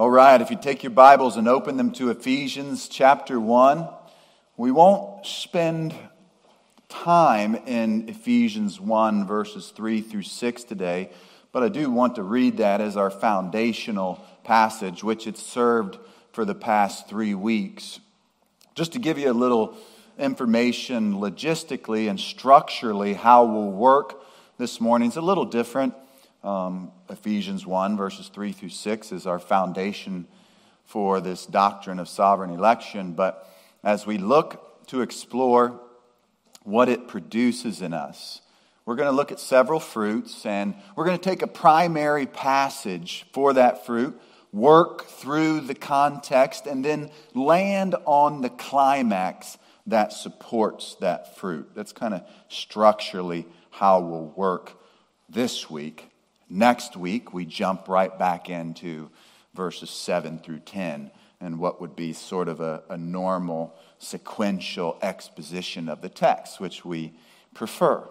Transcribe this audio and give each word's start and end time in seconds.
All 0.00 0.10
right, 0.10 0.40
if 0.40 0.50
you 0.50 0.56
take 0.56 0.82
your 0.82 0.92
Bibles 0.92 1.36
and 1.36 1.46
open 1.46 1.76
them 1.76 1.92
to 1.92 2.08
Ephesians 2.08 2.88
chapter 2.88 3.38
1, 3.38 3.86
we 4.56 4.70
won't 4.70 5.26
spend 5.26 5.94
time 6.88 7.54
in 7.54 8.08
Ephesians 8.08 8.80
1, 8.80 9.26
verses 9.26 9.68
3 9.76 10.00
through 10.00 10.22
6 10.22 10.64
today, 10.64 11.10
but 11.52 11.62
I 11.62 11.68
do 11.68 11.90
want 11.90 12.14
to 12.14 12.22
read 12.22 12.56
that 12.56 12.80
as 12.80 12.96
our 12.96 13.10
foundational 13.10 14.24
passage, 14.42 15.04
which 15.04 15.26
it's 15.26 15.42
served 15.42 15.98
for 16.32 16.46
the 16.46 16.54
past 16.54 17.06
three 17.06 17.34
weeks. 17.34 18.00
Just 18.74 18.94
to 18.94 18.98
give 18.98 19.18
you 19.18 19.30
a 19.30 19.34
little 19.34 19.76
information 20.18 21.16
logistically 21.16 22.08
and 22.08 22.18
structurally, 22.18 23.12
how 23.12 23.44
we'll 23.44 23.70
work 23.70 24.22
this 24.56 24.80
morning, 24.80 25.08
it's 25.08 25.18
a 25.18 25.20
little 25.20 25.44
different 25.44 25.92
um, 26.42 26.92
Ephesians 27.08 27.66
1, 27.66 27.96
verses 27.96 28.28
3 28.28 28.52
through 28.52 28.70
6 28.70 29.12
is 29.12 29.26
our 29.26 29.38
foundation 29.38 30.26
for 30.84 31.20
this 31.20 31.46
doctrine 31.46 31.98
of 31.98 32.08
sovereign 32.08 32.50
election. 32.50 33.12
But 33.12 33.48
as 33.84 34.06
we 34.06 34.18
look 34.18 34.86
to 34.88 35.02
explore 35.02 35.80
what 36.64 36.88
it 36.88 37.08
produces 37.08 37.82
in 37.82 37.92
us, 37.92 38.40
we're 38.86 38.96
going 38.96 39.10
to 39.10 39.16
look 39.16 39.30
at 39.30 39.38
several 39.38 39.78
fruits 39.78 40.44
and 40.44 40.74
we're 40.96 41.04
going 41.04 41.18
to 41.18 41.22
take 41.22 41.42
a 41.42 41.46
primary 41.46 42.26
passage 42.26 43.26
for 43.32 43.52
that 43.52 43.86
fruit, 43.86 44.20
work 44.52 45.06
through 45.06 45.60
the 45.60 45.74
context, 45.74 46.66
and 46.66 46.84
then 46.84 47.10
land 47.34 47.94
on 48.04 48.40
the 48.40 48.48
climax 48.48 49.58
that 49.86 50.12
supports 50.12 50.96
that 51.00 51.36
fruit. 51.36 51.70
That's 51.74 51.92
kind 51.92 52.14
of 52.14 52.22
structurally 52.48 53.46
how 53.70 54.00
we'll 54.00 54.32
work 54.36 54.72
this 55.28 55.70
week. 55.70 56.09
Next 56.52 56.96
week, 56.96 57.32
we 57.32 57.46
jump 57.46 57.86
right 57.86 58.18
back 58.18 58.50
into 58.50 59.08
verses 59.54 59.88
7 59.88 60.40
through 60.40 60.58
10 60.58 61.12
and 61.40 61.60
what 61.60 61.80
would 61.80 61.94
be 61.94 62.12
sort 62.12 62.48
of 62.48 62.60
a, 62.60 62.82
a 62.90 62.96
normal 62.96 63.76
sequential 63.98 64.98
exposition 65.00 65.88
of 65.88 66.02
the 66.02 66.08
text, 66.08 66.58
which 66.58 66.84
we 66.84 67.14
prefer 67.54 68.08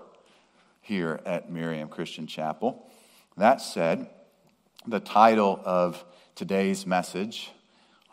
here 0.79 1.19
at 1.25 1.51
Miriam 1.51 1.89
Christian 1.89 2.27
Chapel. 2.27 2.89
That 3.35 3.59
said, 3.59 4.09
the 4.87 5.01
title 5.01 5.61
of 5.65 6.05
today's 6.33 6.85
message, 6.85 7.51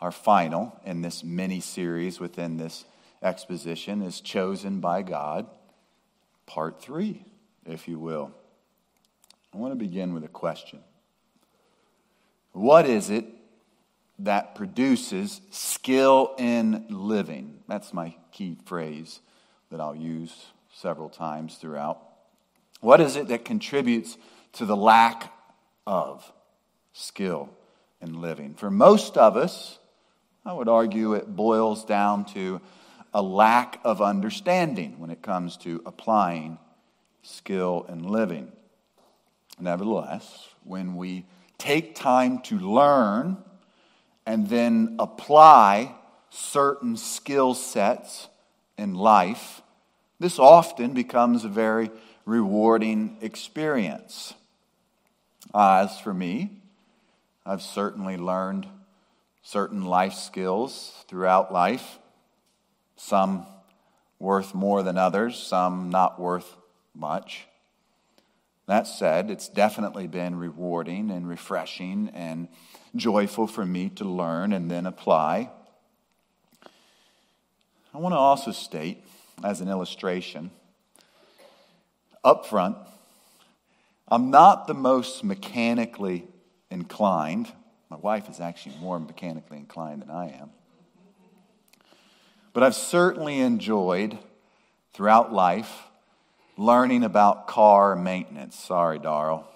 our 0.01 0.11
final 0.11 0.77
in 0.83 1.01
this 1.01 1.23
mini 1.23 1.61
series 1.61 2.19
within 2.19 2.57
this 2.57 2.83
exposition, 3.23 4.01
is 4.01 4.19
Chosen 4.19 4.81
by 4.81 5.03
God, 5.03 5.47
Part 6.45 6.81
3, 6.81 7.23
if 7.65 7.87
you 7.87 7.97
will. 7.97 8.33
I 9.57 9.59
want 9.59 9.71
to 9.71 9.75
begin 9.75 10.13
with 10.13 10.23
a 10.23 10.27
question. 10.27 10.81
What 12.51 12.85
is 12.85 13.09
it 13.09 13.25
that 14.19 14.53
produces 14.53 15.41
skill 15.49 16.35
in 16.37 16.85
living? 16.89 17.61
That's 17.67 17.91
my 17.91 18.15
key 18.31 18.55
phrase 18.65 19.19
that 19.71 19.81
I'll 19.81 19.95
use 19.95 20.45
several 20.71 21.09
times 21.09 21.55
throughout. 21.55 21.99
What 22.81 23.01
is 23.01 23.15
it 23.15 23.29
that 23.29 23.45
contributes 23.45 24.19
to 24.53 24.65
the 24.67 24.77
lack 24.77 25.33
of 25.87 26.31
skill 26.93 27.49
in 27.99 28.21
living? 28.21 28.53
For 28.53 28.69
most 28.69 29.17
of 29.17 29.35
us, 29.35 29.79
I 30.45 30.53
would 30.53 30.69
argue 30.69 31.15
it 31.15 31.35
boils 31.35 31.83
down 31.83 32.25
to 32.25 32.61
a 33.11 33.23
lack 33.23 33.79
of 33.83 34.03
understanding 34.03 34.99
when 34.99 35.09
it 35.09 35.23
comes 35.23 35.57
to 35.57 35.81
applying 35.83 36.59
skill 37.23 37.87
in 37.89 38.03
living. 38.03 38.51
Nevertheless, 39.59 40.49
when 40.63 40.95
we 40.95 41.25
take 41.57 41.95
time 41.95 42.39
to 42.43 42.59
learn 42.59 43.37
and 44.25 44.47
then 44.49 44.95
apply 44.99 45.95
certain 46.29 46.97
skill 46.97 47.53
sets 47.53 48.27
in 48.77 48.93
life, 48.93 49.61
this 50.19 50.37
often 50.37 50.93
becomes 50.93 51.43
a 51.43 51.49
very 51.49 51.89
rewarding 52.25 53.17
experience. 53.21 54.33
Uh, 55.53 55.87
as 55.89 55.99
for 55.99 56.13
me, 56.13 56.51
I've 57.45 57.61
certainly 57.61 58.17
learned 58.17 58.67
certain 59.41 59.85
life 59.85 60.13
skills 60.13 61.05
throughout 61.07 61.53
life, 61.53 61.99
some 62.97 63.45
worth 64.19 64.53
more 64.53 64.83
than 64.83 64.97
others, 64.97 65.37
some 65.37 65.89
not 65.89 66.19
worth 66.19 66.57
much. 66.93 67.47
That 68.67 68.85
said, 68.85 69.31
it's 69.31 69.47
definitely 69.47 70.07
been 70.07 70.35
rewarding 70.35 71.09
and 71.09 71.27
refreshing 71.27 72.11
and 72.13 72.49
joyful 72.95 73.47
for 73.47 73.65
me 73.65 73.89
to 73.91 74.03
learn 74.03 74.51
and 74.51 74.69
then 74.69 74.85
apply. 74.85 75.49
I 77.93 77.97
want 77.97 78.13
to 78.13 78.17
also 78.17 78.51
state, 78.51 79.05
as 79.41 79.61
an 79.61 79.69
illustration, 79.69 80.51
up 82.23 82.45
front, 82.45 82.77
I'm 84.09 84.31
not 84.31 84.67
the 84.67 84.73
most 84.73 85.23
mechanically 85.23 86.27
inclined. 86.69 87.51
My 87.89 87.97
wife 87.97 88.29
is 88.29 88.41
actually 88.41 88.75
more 88.81 88.99
mechanically 88.99 89.57
inclined 89.57 90.01
than 90.01 90.11
I 90.11 90.31
am. 90.31 90.49
But 92.51 92.63
I've 92.63 92.75
certainly 92.75 93.39
enjoyed 93.39 94.17
throughout 94.93 95.31
life 95.31 95.86
learning 96.57 97.03
about 97.03 97.47
car 97.47 97.95
maintenance. 97.95 98.57
Sorry, 98.57 98.99
Darrell 98.99 99.47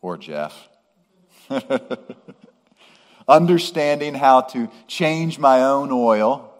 or 0.00 0.16
Jeff. 0.16 0.68
Understanding 3.28 4.14
how 4.14 4.42
to 4.42 4.70
change 4.86 5.38
my 5.38 5.62
own 5.62 5.90
oil 5.92 6.52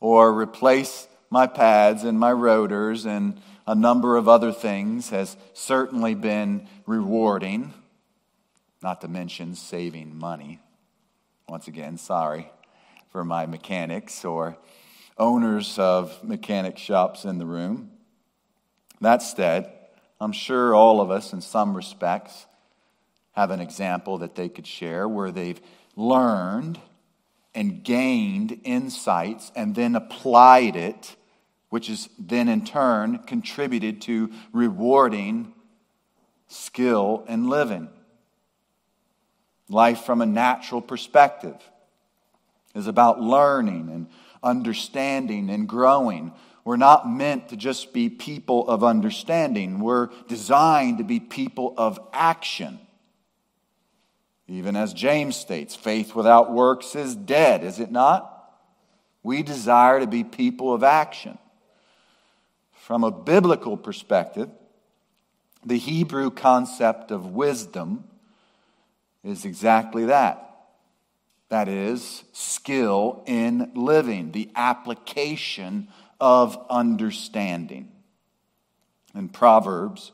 or 0.00 0.32
replace 0.32 1.06
my 1.30 1.46
pads 1.46 2.04
and 2.04 2.18
my 2.18 2.32
rotors 2.32 3.04
and 3.04 3.40
a 3.66 3.74
number 3.74 4.16
of 4.16 4.28
other 4.28 4.52
things 4.52 5.10
has 5.10 5.36
certainly 5.52 6.14
been 6.14 6.66
rewarding, 6.86 7.74
not 8.82 9.02
to 9.02 9.08
mention 9.08 9.54
saving 9.54 10.16
money. 10.16 10.58
Once 11.48 11.68
again, 11.68 11.98
sorry 11.98 12.50
for 13.10 13.24
my 13.24 13.46
mechanics 13.46 14.24
or 14.24 14.56
owners 15.18 15.78
of 15.78 16.22
mechanic 16.22 16.78
shops 16.78 17.24
in 17.24 17.38
the 17.38 17.46
room. 17.46 17.90
That 19.00 19.22
said, 19.22 19.72
I'm 20.20 20.32
sure 20.32 20.74
all 20.74 21.00
of 21.00 21.10
us, 21.10 21.32
in 21.32 21.40
some 21.40 21.76
respects, 21.76 22.46
have 23.32 23.50
an 23.50 23.60
example 23.60 24.18
that 24.18 24.34
they 24.34 24.48
could 24.48 24.66
share 24.66 25.08
where 25.08 25.30
they've 25.30 25.60
learned 25.94 26.80
and 27.54 27.82
gained 27.82 28.60
insights 28.64 29.52
and 29.54 29.74
then 29.74 29.94
applied 29.94 30.76
it, 30.76 31.16
which 31.70 31.86
has 31.88 32.08
then 32.18 32.48
in 32.48 32.64
turn 32.64 33.18
contributed 33.18 34.02
to 34.02 34.30
rewarding 34.52 35.52
skill 36.48 37.24
in 37.28 37.48
living. 37.48 37.88
Life 39.68 40.00
from 40.00 40.22
a 40.22 40.26
natural 40.26 40.80
perspective 40.80 41.56
is 42.74 42.86
about 42.86 43.20
learning 43.20 43.90
and 43.92 44.06
understanding 44.42 45.50
and 45.50 45.68
growing 45.68 46.32
we're 46.64 46.76
not 46.76 47.08
meant 47.08 47.48
to 47.48 47.56
just 47.56 47.92
be 47.92 48.10
people 48.10 48.68
of 48.68 48.84
understanding. 48.84 49.80
We're 49.80 50.08
designed 50.26 50.98
to 50.98 51.04
be 51.04 51.20
people 51.20 51.74
of 51.76 51.98
action. 52.12 52.78
Even 54.46 54.76
as 54.76 54.92
James 54.92 55.36
states, 55.36 55.76
faith 55.76 56.14
without 56.14 56.52
works 56.52 56.94
is 56.94 57.14
dead, 57.14 57.64
is 57.64 57.80
it 57.80 57.90
not? 57.90 58.34
We 59.22 59.42
desire 59.42 60.00
to 60.00 60.06
be 60.06 60.24
people 60.24 60.72
of 60.72 60.82
action. 60.82 61.38
From 62.72 63.04
a 63.04 63.10
biblical 63.10 63.76
perspective, 63.76 64.48
the 65.64 65.76
Hebrew 65.78 66.30
concept 66.30 67.10
of 67.10 67.32
wisdom 67.34 68.04
is 69.22 69.44
exactly 69.44 70.06
that. 70.06 70.44
That 71.50 71.68
is, 71.68 72.24
skill 72.32 73.22
in 73.26 73.72
living, 73.74 74.32
the 74.32 74.50
application 74.54 75.88
of 76.20 76.58
understanding. 76.68 77.92
In 79.14 79.28
Proverbs 79.28 80.12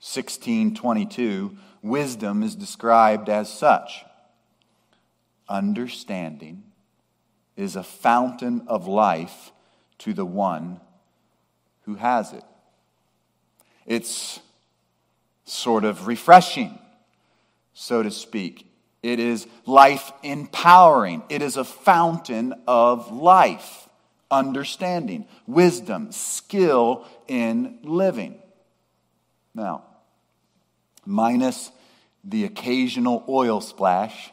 16:22, 0.00 1.56
wisdom 1.82 2.42
is 2.42 2.54
described 2.54 3.28
as 3.28 3.52
such. 3.52 4.04
Understanding 5.48 6.62
is 7.56 7.76
a 7.76 7.82
fountain 7.82 8.66
of 8.66 8.86
life 8.86 9.52
to 9.98 10.12
the 10.12 10.24
one 10.24 10.80
who 11.82 11.94
has 11.96 12.32
it. 12.32 12.44
It's 13.86 14.40
sort 15.44 15.84
of 15.84 16.06
refreshing, 16.06 16.78
so 17.74 18.02
to 18.02 18.10
speak. 18.10 18.70
It 19.02 19.20
is 19.20 19.46
life 19.66 20.12
empowering. 20.22 21.22
It 21.28 21.42
is 21.42 21.56
a 21.58 21.64
fountain 21.64 22.54
of 22.66 23.12
life 23.12 23.88
understanding, 24.30 25.26
wisdom, 25.46 26.12
skill 26.12 27.06
in 27.28 27.78
living. 27.82 28.40
Now, 29.54 29.84
minus 31.06 31.70
the 32.24 32.44
occasional 32.44 33.24
oil 33.28 33.60
splash 33.60 34.30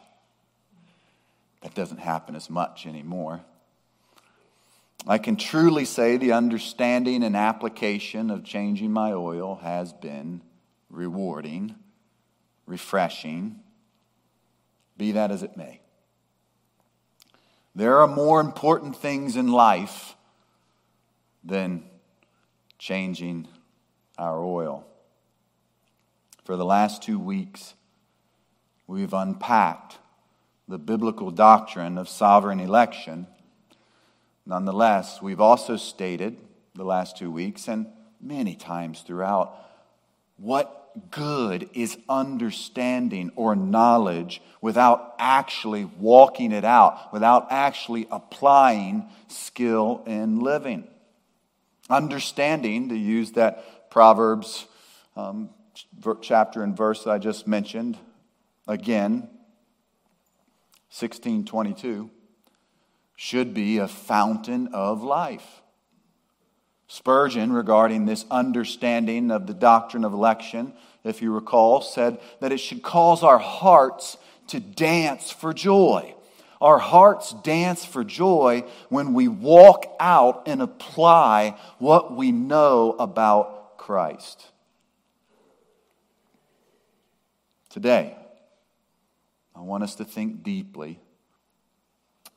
That 1.62 1.74
doesn't 1.74 1.98
happen 1.98 2.34
as 2.34 2.50
much 2.50 2.86
anymore. 2.86 3.40
I 5.06 5.18
can 5.18 5.36
truly 5.36 5.84
say 5.84 6.16
the 6.16 6.32
understanding 6.32 7.22
and 7.22 7.36
application 7.36 8.30
of 8.30 8.44
changing 8.44 8.92
my 8.92 9.12
oil 9.12 9.56
has 9.62 9.92
been 9.92 10.42
rewarding, 10.90 11.76
refreshing, 12.66 13.60
be 14.96 15.12
that 15.12 15.30
as 15.30 15.42
it 15.42 15.56
may. 15.56 15.81
There 17.74 17.98
are 17.98 18.06
more 18.06 18.40
important 18.40 18.96
things 18.96 19.36
in 19.36 19.48
life 19.48 20.14
than 21.42 21.84
changing 22.78 23.48
our 24.18 24.44
oil. 24.44 24.86
For 26.44 26.56
the 26.56 26.64
last 26.64 27.02
two 27.02 27.18
weeks, 27.18 27.74
we've 28.86 29.14
unpacked 29.14 29.98
the 30.68 30.78
biblical 30.78 31.30
doctrine 31.30 31.96
of 31.96 32.08
sovereign 32.08 32.60
election. 32.60 33.26
Nonetheless, 34.44 35.22
we've 35.22 35.40
also 35.40 35.76
stated 35.76 36.36
the 36.74 36.84
last 36.84 37.16
two 37.16 37.30
weeks 37.30 37.68
and 37.68 37.86
many 38.20 38.54
times 38.54 39.00
throughout 39.00 39.56
what 40.36 40.81
good 41.10 41.68
is 41.74 41.96
understanding 42.08 43.30
or 43.36 43.56
knowledge 43.56 44.42
without 44.60 45.14
actually 45.18 45.84
walking 45.84 46.52
it 46.52 46.64
out, 46.64 47.12
without 47.12 47.48
actually 47.50 48.06
applying 48.10 49.08
skill 49.28 50.02
in 50.06 50.40
living. 50.40 50.86
Understanding, 51.90 52.88
to 52.90 52.96
use 52.96 53.32
that 53.32 53.90
Proverbs 53.90 54.66
um, 55.16 55.50
chapter 56.20 56.62
and 56.62 56.76
verse 56.76 57.04
that 57.04 57.10
I 57.10 57.18
just 57.18 57.46
mentioned, 57.46 57.98
again, 58.66 59.28
1622, 60.90 62.10
should 63.16 63.54
be 63.54 63.78
a 63.78 63.88
fountain 63.88 64.68
of 64.74 65.02
life. 65.02 65.61
Spurgeon, 66.92 67.54
regarding 67.54 68.04
this 68.04 68.26
understanding 68.30 69.30
of 69.30 69.46
the 69.46 69.54
doctrine 69.54 70.04
of 70.04 70.12
election, 70.12 70.74
if 71.04 71.22
you 71.22 71.32
recall, 71.32 71.80
said 71.80 72.20
that 72.40 72.52
it 72.52 72.58
should 72.58 72.82
cause 72.82 73.22
our 73.22 73.38
hearts 73.38 74.18
to 74.48 74.60
dance 74.60 75.30
for 75.30 75.54
joy. 75.54 76.14
Our 76.60 76.78
hearts 76.78 77.32
dance 77.42 77.82
for 77.82 78.04
joy 78.04 78.64
when 78.90 79.14
we 79.14 79.26
walk 79.26 79.86
out 79.98 80.42
and 80.46 80.60
apply 80.60 81.58
what 81.78 82.14
we 82.14 82.30
know 82.30 82.94
about 82.98 83.78
Christ. 83.78 84.48
Today, 87.70 88.18
I 89.56 89.62
want 89.62 89.82
us 89.82 89.94
to 89.94 90.04
think 90.04 90.42
deeply 90.42 91.00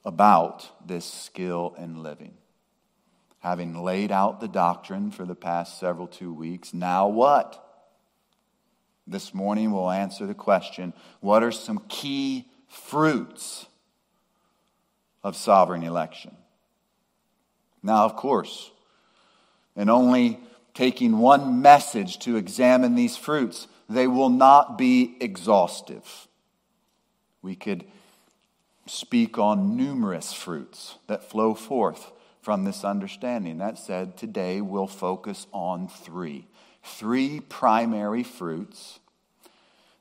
about 0.06 0.88
this 0.88 1.04
skill 1.04 1.76
in 1.78 2.02
living 2.02 2.38
having 3.46 3.84
laid 3.84 4.12
out 4.12 4.40
the 4.40 4.48
doctrine 4.48 5.12
for 5.12 5.24
the 5.24 5.36
past 5.36 5.80
several 5.80 6.08
two 6.08 6.34
weeks, 6.34 6.74
now 6.74 7.08
what? 7.08 7.64
This 9.06 9.36
morning 9.36 9.72
we'll 9.72 9.92
answer 9.92 10.26
the 10.26 10.34
question 10.34 10.94
what 11.22 11.44
are 11.44 11.52
some 11.52 11.78
key 11.88 12.48
fruits 12.68 13.68
of 15.24 15.36
sovereign 15.36 15.84
election? 15.84 16.36
Now, 17.84 18.06
of 18.06 18.16
course, 18.16 18.72
and 19.76 19.92
only 19.92 20.40
taking 20.74 21.20
one 21.20 21.62
message 21.62 22.18
to 22.22 22.38
examine 22.38 22.96
these 22.96 23.16
fruits, 23.16 23.68
they 23.88 24.08
will 24.08 24.32
not 24.32 24.76
be 24.76 25.18
exhaustive. 25.20 26.28
We 27.44 27.56
could 27.56 27.86
speak 28.88 29.38
on 29.38 29.78
numerous 29.78 30.34
fruits 30.34 30.96
that 31.06 31.30
flow 31.30 31.54
forth 31.54 32.12
from 32.46 32.64
this 32.64 32.84
understanding. 32.84 33.58
That 33.58 33.80
said, 33.80 34.18
today 34.18 34.62
we'll 34.62 34.86
focus 34.86 35.48
on 35.52 35.88
three. 35.88 36.46
Three 36.84 37.40
primary 37.40 38.22
fruits 38.22 39.00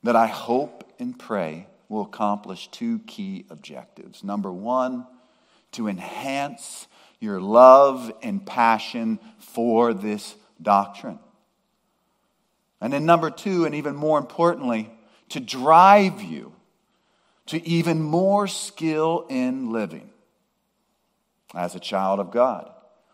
that 0.03 0.15
I 0.15 0.27
hope 0.27 0.93
and 0.99 1.19
pray 1.19 1.69
will 1.89 2.03
accomplish 2.03 2.69
two 2.69 2.99
key 3.07 3.47
objectives. 3.49 4.23
Number 4.23 4.53
one, 4.53 5.07
to 5.73 5.89
enhance 5.89 6.87
your 7.19 7.41
love 7.41 8.13
and 8.23 8.45
passion 8.45 9.21
for 9.39 9.95
this 9.95 10.35
doctrine. 10.61 11.21
And 12.79 12.93
then, 12.93 13.07
number 13.07 13.31
two, 13.31 13.65
and 13.65 13.75
even 13.75 13.97
more 13.97 14.19
importantly, 14.19 14.91
to 15.31 15.41
drive 15.41 16.21
you 16.21 16.53
to 17.47 17.67
even 17.67 18.03
more 18.03 18.47
skill 18.47 19.25
in 19.31 19.73
living 19.73 20.11
as 21.55 21.75
a 21.75 21.81
child 21.81 22.21
of 22.21 22.31
God, 22.31 22.71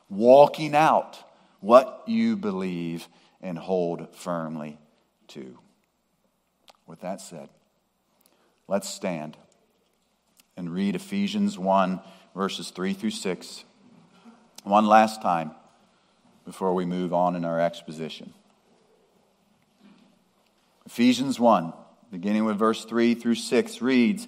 walking 0.08 0.75
out 0.75 1.19
what 1.60 2.02
you 2.06 2.37
believe 2.37 3.08
and 3.40 3.58
hold 3.58 4.14
firmly 4.14 4.78
to. 5.28 5.58
With 6.87 7.00
that 7.00 7.20
said, 7.20 7.48
let's 8.66 8.88
stand 8.88 9.37
and 10.56 10.72
read 10.72 10.94
Ephesians 10.94 11.58
1, 11.58 12.00
verses 12.34 12.70
3 12.70 12.92
through 12.92 13.10
6, 13.10 13.64
one 14.64 14.87
last 14.87 15.22
time 15.22 15.52
before 16.44 16.75
we 16.75 16.84
move 16.84 17.14
on 17.14 17.37
in 17.37 17.44
our 17.44 17.60
exposition. 17.60 18.32
Ephesians 20.87 21.38
1, 21.38 21.72
beginning 22.10 22.44
with 22.44 22.58
verse 22.58 22.84
3 22.84 23.14
through 23.14 23.37
6, 23.37 23.81
reads, 23.81 24.26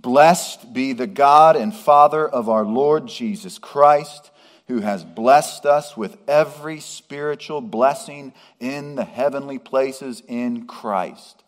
Blessed 0.00 0.72
be 0.72 0.94
the 0.94 1.06
God 1.06 1.54
and 1.54 1.74
Father 1.74 2.26
of 2.26 2.48
our 2.48 2.64
Lord 2.64 3.06
Jesus 3.06 3.58
Christ, 3.58 4.30
who 4.66 4.80
has 4.80 5.04
blessed 5.04 5.66
us 5.66 5.98
with 5.98 6.16
every 6.26 6.80
spiritual 6.80 7.60
blessing 7.60 8.32
in 8.58 8.94
the 8.94 9.04
heavenly 9.04 9.58
places 9.58 10.22
in 10.26 10.66
Christ. 10.66 11.44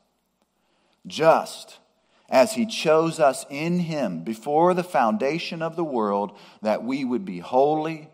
Just 1.06 1.78
as 2.28 2.52
he 2.52 2.66
chose 2.66 3.18
us 3.18 3.46
in 3.48 3.78
him 3.78 4.24
before 4.24 4.74
the 4.74 4.84
foundation 4.84 5.62
of 5.62 5.74
the 5.74 5.84
world, 5.84 6.36
that 6.60 6.84
we 6.84 7.02
would 7.02 7.24
be 7.24 7.38
holy 7.38 8.10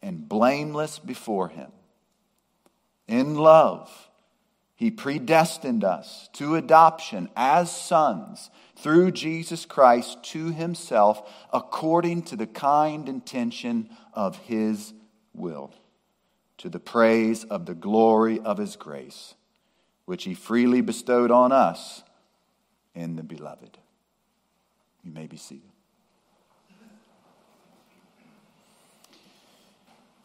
and 0.00 0.28
blameless 0.28 1.00
before 1.00 1.48
him. 1.48 1.72
In 3.08 3.34
love, 3.34 3.90
he 4.76 4.90
predestined 4.90 5.82
us 5.82 6.28
to 6.34 6.54
adoption 6.54 7.28
as 7.34 7.74
sons 7.74 8.48
through 8.82 9.12
Jesus 9.12 9.66
Christ 9.66 10.22
to 10.24 10.50
himself 10.50 11.30
according 11.52 12.22
to 12.24 12.36
the 12.36 12.46
kind 12.46 13.08
intention 13.08 13.90
of 14.14 14.36
his 14.38 14.92
will, 15.34 15.72
to 16.58 16.68
the 16.68 16.80
praise 16.80 17.44
of 17.44 17.66
the 17.66 17.74
glory 17.74 18.40
of 18.40 18.58
his 18.58 18.76
grace, 18.76 19.34
which 20.04 20.24
he 20.24 20.34
freely 20.34 20.80
bestowed 20.80 21.30
on 21.30 21.52
us 21.52 22.02
in 22.94 23.16
the 23.16 23.22
beloved. 23.22 23.78
You 25.04 25.12
may 25.12 25.26
be 25.26 25.36
seated. 25.36 25.70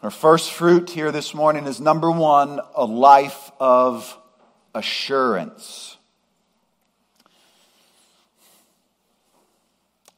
Our 0.03 0.11
first 0.11 0.51
fruit 0.51 0.91
here 0.91 1.11
this 1.11 1.33
morning 1.33 1.65
is 1.65 1.81
number 1.81 2.11
one, 2.11 2.59
a 2.75 2.85
life 2.85 3.51
of 3.59 4.15
assurance. 4.75 5.94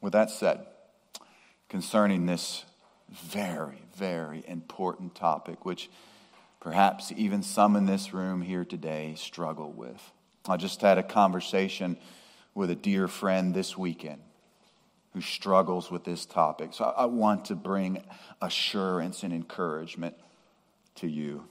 With 0.01 0.13
that 0.13 0.29
said, 0.29 0.65
concerning 1.69 2.25
this 2.25 2.65
very, 3.09 3.83
very 3.95 4.43
important 4.47 5.15
topic, 5.15 5.65
which 5.65 5.89
perhaps 6.59 7.11
even 7.15 7.41
some 7.41 7.75
in 7.75 7.85
this 7.85 8.13
room 8.13 8.41
here 8.41 8.65
today 8.65 9.13
struggle 9.15 9.71
with. 9.71 10.11
I 10.47 10.57
just 10.57 10.81
had 10.81 10.97
a 10.97 11.03
conversation 11.03 11.97
with 12.53 12.69
a 12.69 12.75
dear 12.75 13.07
friend 13.07 13.53
this 13.53 13.77
weekend 13.77 14.21
who 15.13 15.21
struggles 15.21 15.89
with 15.89 16.03
this 16.03 16.25
topic. 16.25 16.73
So 16.73 16.85
I 16.85 17.05
want 17.05 17.45
to 17.45 17.55
bring 17.55 18.03
assurance 18.41 19.23
and 19.23 19.33
encouragement 19.33 20.15
to 20.95 21.07
you. 21.07 21.45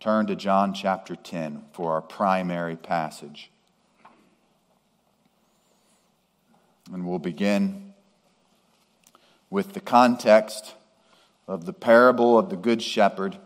Turn 0.00 0.26
to 0.26 0.36
John 0.36 0.74
chapter 0.74 1.16
10 1.16 1.64
for 1.72 1.92
our 1.92 2.02
primary 2.02 2.76
passage. 2.76 3.50
And 6.92 7.06
we'll 7.06 7.18
begin 7.18 7.94
with 9.50 9.72
the 9.72 9.80
context 9.80 10.74
of 11.46 11.64
the 11.64 11.72
parable 11.72 12.38
of 12.38 12.50
the 12.50 12.56
Good 12.56 12.82
Shepherd, 12.82 13.36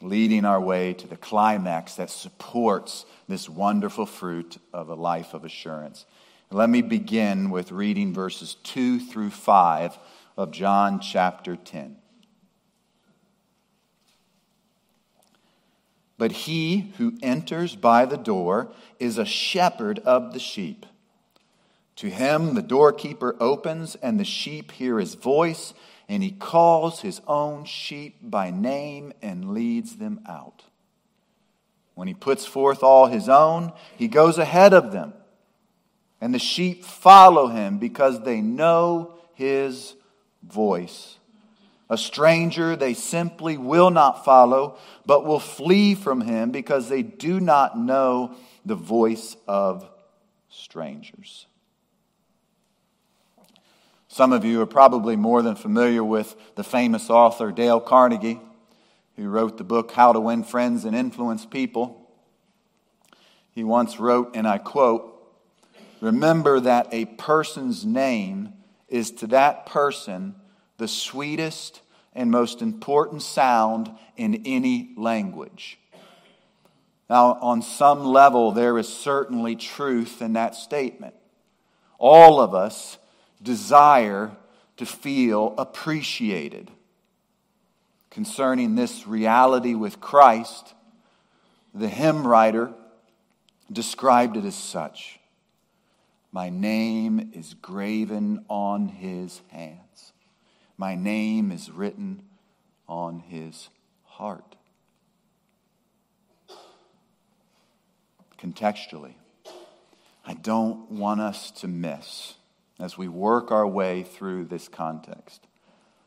leading 0.00 0.44
our 0.44 0.60
way 0.60 0.94
to 0.94 1.06
the 1.06 1.16
climax 1.16 1.94
that 1.96 2.10
supports 2.10 3.04
this 3.28 3.48
wonderful 3.48 4.06
fruit 4.06 4.56
of 4.72 4.88
a 4.88 4.94
life 4.94 5.34
of 5.34 5.44
assurance. 5.44 6.06
Let 6.50 6.70
me 6.70 6.82
begin 6.82 7.50
with 7.50 7.70
reading 7.70 8.12
verses 8.12 8.56
2 8.64 8.98
through 8.98 9.30
5 9.30 9.98
of 10.36 10.50
John 10.50 10.98
chapter 11.00 11.54
10. 11.54 11.99
But 16.20 16.32
he 16.32 16.92
who 16.98 17.14
enters 17.22 17.74
by 17.74 18.04
the 18.04 18.18
door 18.18 18.70
is 18.98 19.16
a 19.16 19.24
shepherd 19.24 20.00
of 20.00 20.34
the 20.34 20.38
sheep. 20.38 20.84
To 21.96 22.10
him 22.10 22.52
the 22.52 22.60
doorkeeper 22.60 23.36
opens, 23.40 23.94
and 23.94 24.20
the 24.20 24.24
sheep 24.26 24.72
hear 24.72 24.98
his 24.98 25.14
voice, 25.14 25.72
and 26.10 26.22
he 26.22 26.32
calls 26.32 27.00
his 27.00 27.22
own 27.26 27.64
sheep 27.64 28.18
by 28.22 28.50
name 28.50 29.14
and 29.22 29.54
leads 29.54 29.96
them 29.96 30.20
out. 30.28 30.64
When 31.94 32.06
he 32.06 32.12
puts 32.12 32.44
forth 32.44 32.82
all 32.82 33.06
his 33.06 33.30
own, 33.30 33.72
he 33.96 34.06
goes 34.06 34.36
ahead 34.36 34.74
of 34.74 34.92
them, 34.92 35.14
and 36.20 36.34
the 36.34 36.38
sheep 36.38 36.84
follow 36.84 37.46
him 37.46 37.78
because 37.78 38.24
they 38.24 38.42
know 38.42 39.14
his 39.32 39.94
voice. 40.42 41.16
A 41.90 41.98
stranger 41.98 42.76
they 42.76 42.94
simply 42.94 43.58
will 43.58 43.90
not 43.90 44.24
follow, 44.24 44.78
but 45.04 45.26
will 45.26 45.40
flee 45.40 45.96
from 45.96 46.20
him 46.20 46.52
because 46.52 46.88
they 46.88 47.02
do 47.02 47.40
not 47.40 47.76
know 47.76 48.36
the 48.64 48.76
voice 48.76 49.36
of 49.48 49.90
strangers. 50.48 51.46
Some 54.06 54.32
of 54.32 54.44
you 54.44 54.60
are 54.60 54.66
probably 54.66 55.16
more 55.16 55.42
than 55.42 55.56
familiar 55.56 56.04
with 56.04 56.36
the 56.54 56.62
famous 56.62 57.10
author 57.10 57.50
Dale 57.50 57.80
Carnegie, 57.80 58.40
who 59.16 59.28
wrote 59.28 59.58
the 59.58 59.64
book 59.64 59.90
How 59.90 60.12
to 60.12 60.20
Win 60.20 60.44
Friends 60.44 60.84
and 60.84 60.94
Influence 60.94 61.44
People. 61.44 62.08
He 63.50 63.64
once 63.64 63.98
wrote, 63.98 64.36
and 64.36 64.46
I 64.46 64.58
quote, 64.58 65.16
Remember 66.00 66.60
that 66.60 66.88
a 66.92 67.04
person's 67.04 67.84
name 67.84 68.52
is 68.88 69.10
to 69.12 69.26
that 69.28 69.66
person 69.66 70.36
the 70.80 70.88
sweetest 70.88 71.82
and 72.14 72.30
most 72.30 72.62
important 72.62 73.22
sound 73.22 73.90
in 74.16 74.42
any 74.44 74.92
language. 74.96 75.78
Now, 77.08 77.34
on 77.40 77.60
some 77.60 78.04
level, 78.04 78.50
there 78.50 78.78
is 78.78 78.88
certainly 78.88 79.56
truth 79.56 80.22
in 80.22 80.32
that 80.32 80.54
statement. 80.54 81.14
All 81.98 82.40
of 82.40 82.54
us 82.54 82.98
desire 83.42 84.32
to 84.78 84.86
feel 84.86 85.54
appreciated. 85.58 86.70
Concerning 88.10 88.74
this 88.74 89.06
reality 89.06 89.74
with 89.74 90.00
Christ, 90.00 90.74
the 91.74 91.88
hymn 91.88 92.26
writer 92.26 92.72
described 93.70 94.36
it 94.36 94.44
as 94.44 94.54
such 94.54 95.20
My 96.32 96.48
name 96.48 97.32
is 97.34 97.54
graven 97.54 98.44
on 98.48 98.88
his 98.88 99.42
hands, 99.48 99.89
my 100.80 100.94
name 100.94 101.52
is 101.52 101.70
written 101.70 102.22
on 102.88 103.20
his 103.20 103.68
heart. 104.02 104.56
Contextually, 108.38 109.12
I 110.24 110.32
don't 110.32 110.90
want 110.90 111.20
us 111.20 111.50
to 111.50 111.68
miss 111.68 112.32
as 112.78 112.96
we 112.96 113.08
work 113.08 113.50
our 113.50 113.66
way 113.66 114.04
through 114.04 114.46
this 114.46 114.68
context. 114.68 115.46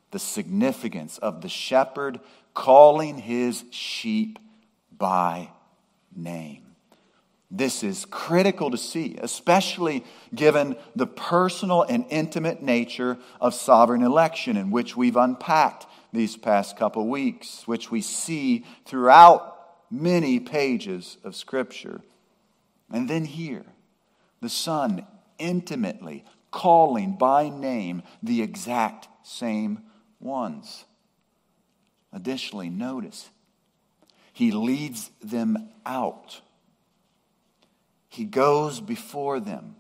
The 0.10 0.18
significance 0.18 1.20
of 1.20 1.44
the 1.44 1.50
shepherd 1.50 2.20
calling 2.56 3.20
his 3.20 3.66
sheep 3.70 4.40
by 4.98 5.52
name. 6.16 6.63
This 7.56 7.84
is 7.84 8.06
critical 8.06 8.72
to 8.72 8.80
see, 8.80 9.16
especially 9.22 10.04
given 10.34 10.76
the 10.96 11.06
personal 11.06 11.84
and 11.84 12.04
intimate 12.10 12.64
nature 12.64 13.20
of 13.40 13.54
sovereign 13.54 14.02
election, 14.02 14.58
in 14.58 14.72
which 14.72 14.98
we've 14.98 15.16
unpacked 15.16 15.86
these 16.12 16.36
past 16.36 16.78
couple 16.78 17.08
weeks, 17.08 17.68
which 17.68 17.92
we 17.92 18.02
see 18.02 18.66
throughout 18.86 19.56
many 19.92 20.40
pages 20.40 21.18
of 21.24 21.36
Scripture. 21.36 22.02
And 22.92 23.08
then 23.08 23.24
here, 23.24 23.66
the 24.42 24.50
Son 24.50 25.06
intimately 25.38 26.26
calling 26.50 27.18
by 27.18 27.50
name 27.50 28.02
the 28.24 28.42
exact 28.42 29.08
same 29.22 29.84
ones. 30.20 30.86
Additionally, 32.12 32.72
notice, 32.72 33.30
he 34.32 34.52
leads 34.52 35.12
them 35.22 35.70
out. 35.86 36.42
He 38.14 38.26
goes 38.26 38.80
before 38.80 39.40
them. 39.40 39.76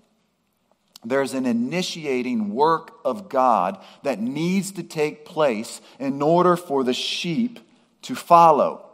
There's 1.05 1.35
an 1.35 1.45
initiating 1.45 2.51
work 2.51 2.93
of 3.05 3.29
God 3.29 3.77
that 4.01 4.19
needs 4.19 4.71
to 4.71 4.81
take 4.81 5.23
place 5.23 5.81
in 5.99 6.19
order 6.19 6.55
for 6.55 6.83
the 6.83 6.95
sheep 6.95 7.59
to 8.01 8.15
follow. 8.15 8.89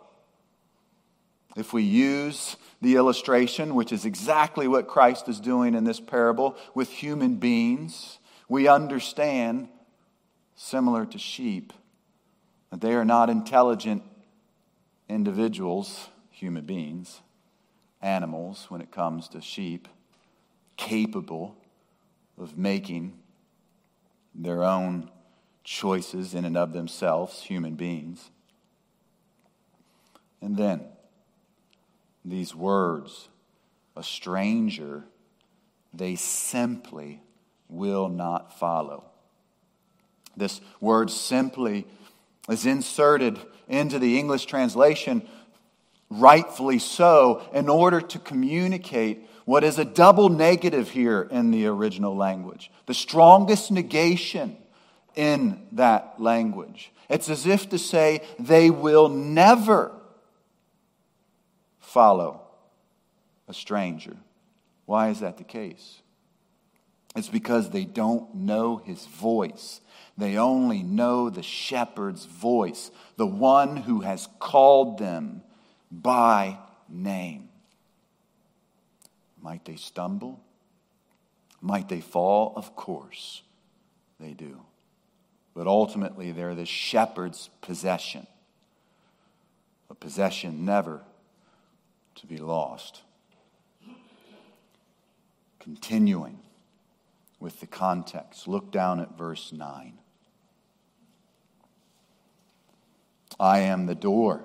If 1.56 1.72
we 1.72 1.84
use 1.84 2.58
the 2.82 2.98
illustration, 2.98 3.76
which 3.76 3.94
is 3.94 4.04
exactly 4.04 4.68
what 4.68 4.90
Christ 4.90 5.30
is 5.30 5.40
doing 5.40 5.74
in 5.74 5.86
this 5.86 6.02
parable 6.02 6.58
with 6.76 6.90
human 6.90 7.36
beings, 7.36 8.20
we 8.50 8.68
understand, 8.68 9.70
similar 10.58 11.06
to 11.06 11.18
sheep, 11.18 11.72
that 12.72 12.82
they 12.82 12.94
are 12.94 13.06
not 13.06 13.30
intelligent 13.30 14.04
individuals, 15.08 16.10
human 16.30 16.66
beings, 16.66 17.22
animals, 18.02 18.68
when 18.70 18.82
it 18.82 18.92
comes 18.92 19.28
to 19.30 19.42
sheep, 19.42 19.88
capable 20.78 21.56
of 22.38 22.58
making 22.58 23.14
their 24.34 24.64
own 24.64 25.10
choices 25.64 26.34
in 26.34 26.46
and 26.46 26.58
of 26.58 26.74
themselves, 26.74 27.44
human 27.44 27.76
beings. 27.76 28.32
And 30.42 30.56
then, 30.56 30.86
these 32.24 32.56
words, 32.56 33.28
a 33.96 34.04
stranger, 34.04 35.04
they 35.94 36.16
simply 36.16 37.22
will 37.68 38.08
not 38.08 38.58
follow. 38.58 39.04
This 40.38 40.62
word 40.80 41.12
simply 41.12 41.86
is 42.48 42.66
inserted 42.66 43.38
into 43.68 44.00
the 44.00 44.18
English 44.18 44.46
translation, 44.46 45.28
rightfully 46.10 46.80
so, 46.80 47.42
in 47.54 47.70
order 47.70 48.02
to 48.02 48.20
communicate 48.20 49.28
what 49.46 49.64
is 49.64 49.80
a 49.80 49.86
double 49.86 50.30
negative 50.30 50.90
here 50.92 51.28
in 51.32 51.52
the 51.52 51.66
original 51.66 52.16
language. 52.16 52.72
The 52.86 52.94
strongest 52.94 53.72
negation 53.72 54.58
in 55.16 55.62
that 55.72 56.16
language. 56.20 56.92
It's 57.10 57.30
as 57.30 57.46
if 57.46 57.70
to 57.70 57.80
say, 57.80 58.22
they 58.38 58.70
will 58.70 59.10
never 59.10 59.92
follow 61.80 62.42
a 63.48 63.54
stranger. 63.54 64.16
Why 64.86 65.10
is 65.10 65.20
that 65.22 65.38
the 65.38 65.44
case? 65.44 66.02
It's 67.16 67.30
because 67.30 67.72
they 67.72 67.86
don't 67.86 68.34
know 68.36 68.78
his 68.78 69.06
voice. 69.08 69.82
They 70.18 70.38
only 70.38 70.84
know 70.84 71.30
the 71.30 71.44
shepherd's 71.44 72.26
voice, 72.26 72.92
the 73.18 73.26
one 73.26 73.78
who 73.78 74.02
has 74.02 74.28
called 74.40 75.00
them 75.00 75.42
by 75.92 76.58
name. 76.88 77.50
Might 79.42 79.66
they 79.66 79.76
stumble? 79.76 80.40
Might 81.62 81.90
they 81.90 82.02
fall? 82.02 82.54
Of 82.56 82.76
course 82.76 83.42
they 84.20 84.34
do. 84.34 84.62
But 85.56 85.68
ultimately, 85.68 86.32
they're 86.32 86.56
the 86.56 86.66
shepherd's 86.66 87.50
possession, 87.62 88.28
a 89.90 89.96
possession 89.96 90.66
never 90.66 91.02
to 92.16 92.28
be 92.28 92.38
lost. 92.38 93.02
Continuing 95.60 96.40
with 97.40 97.60
the 97.60 97.68
context, 97.68 98.48
look 98.48 98.72
down 98.72 99.00
at 99.00 99.18
verse 99.18 99.52
9. 99.52 99.94
I 103.40 103.60
am 103.60 103.86
the 103.86 103.96
door. 103.96 104.44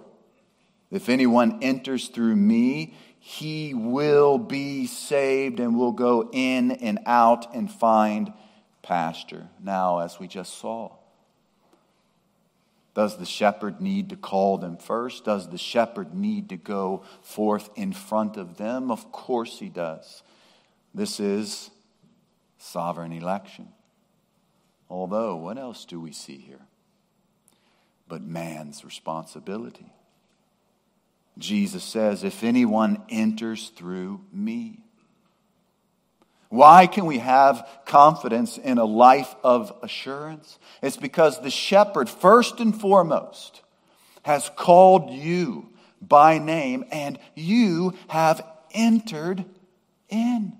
If 0.94 1.08
anyone 1.08 1.58
enters 1.60 2.06
through 2.06 2.36
me, 2.36 2.94
he 3.18 3.74
will 3.74 4.38
be 4.38 4.86
saved 4.86 5.58
and 5.58 5.76
will 5.76 5.90
go 5.90 6.30
in 6.32 6.70
and 6.70 7.00
out 7.04 7.52
and 7.52 7.68
find 7.68 8.32
pasture. 8.80 9.48
Now, 9.60 9.98
as 9.98 10.20
we 10.20 10.28
just 10.28 10.56
saw, 10.56 10.92
does 12.94 13.16
the 13.16 13.26
shepherd 13.26 13.80
need 13.80 14.10
to 14.10 14.16
call 14.16 14.56
them 14.56 14.76
first? 14.76 15.24
Does 15.24 15.50
the 15.50 15.58
shepherd 15.58 16.14
need 16.14 16.50
to 16.50 16.56
go 16.56 17.02
forth 17.22 17.70
in 17.74 17.92
front 17.92 18.36
of 18.36 18.56
them? 18.56 18.92
Of 18.92 19.10
course 19.10 19.58
he 19.58 19.70
does. 19.70 20.22
This 20.94 21.18
is 21.18 21.70
sovereign 22.56 23.10
election. 23.10 23.66
Although, 24.88 25.34
what 25.34 25.58
else 25.58 25.84
do 25.86 25.98
we 25.98 26.12
see 26.12 26.38
here? 26.38 26.68
But 28.06 28.22
man's 28.22 28.84
responsibility. 28.84 29.92
Jesus 31.38 31.82
says, 31.82 32.24
If 32.24 32.44
anyone 32.44 33.02
enters 33.08 33.70
through 33.70 34.20
me, 34.32 34.84
why 36.48 36.86
can 36.86 37.06
we 37.06 37.18
have 37.18 37.68
confidence 37.84 38.58
in 38.58 38.78
a 38.78 38.84
life 38.84 39.34
of 39.42 39.76
assurance? 39.82 40.58
It's 40.82 40.96
because 40.96 41.40
the 41.40 41.50
shepherd, 41.50 42.08
first 42.08 42.60
and 42.60 42.78
foremost, 42.78 43.62
has 44.22 44.50
called 44.56 45.10
you 45.10 45.70
by 46.00 46.38
name 46.38 46.84
and 46.92 47.18
you 47.34 47.94
have 48.08 48.46
entered 48.72 49.44
in. 50.08 50.52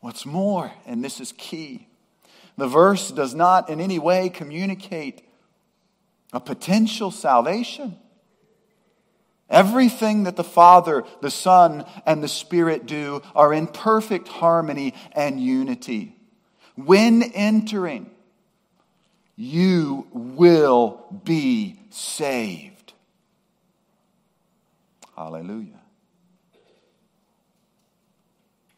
What's 0.00 0.26
more, 0.26 0.72
and 0.86 1.04
this 1.04 1.20
is 1.20 1.32
key, 1.36 1.86
the 2.56 2.66
verse 2.66 3.10
does 3.12 3.34
not 3.34 3.68
in 3.68 3.80
any 3.80 3.98
way 3.98 4.28
communicate 4.28 5.22
a 6.32 6.40
potential 6.40 7.10
salvation. 7.10 7.96
Everything 9.50 10.22
that 10.24 10.36
the 10.36 10.44
Father, 10.44 11.04
the 11.20 11.30
Son, 11.30 11.84
and 12.06 12.22
the 12.22 12.28
Spirit 12.28 12.86
do 12.86 13.20
are 13.34 13.52
in 13.52 13.66
perfect 13.66 14.28
harmony 14.28 14.94
and 15.12 15.40
unity. 15.40 16.16
When 16.76 17.22
entering, 17.22 18.10
you 19.34 20.06
will 20.12 21.04
be 21.24 21.80
saved. 21.90 22.92
Hallelujah. 25.16 25.80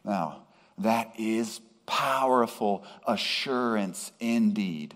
Now, 0.03 0.43
that 0.79 1.13
is 1.19 1.61
powerful 1.85 2.83
assurance 3.07 4.11
indeed. 4.19 4.95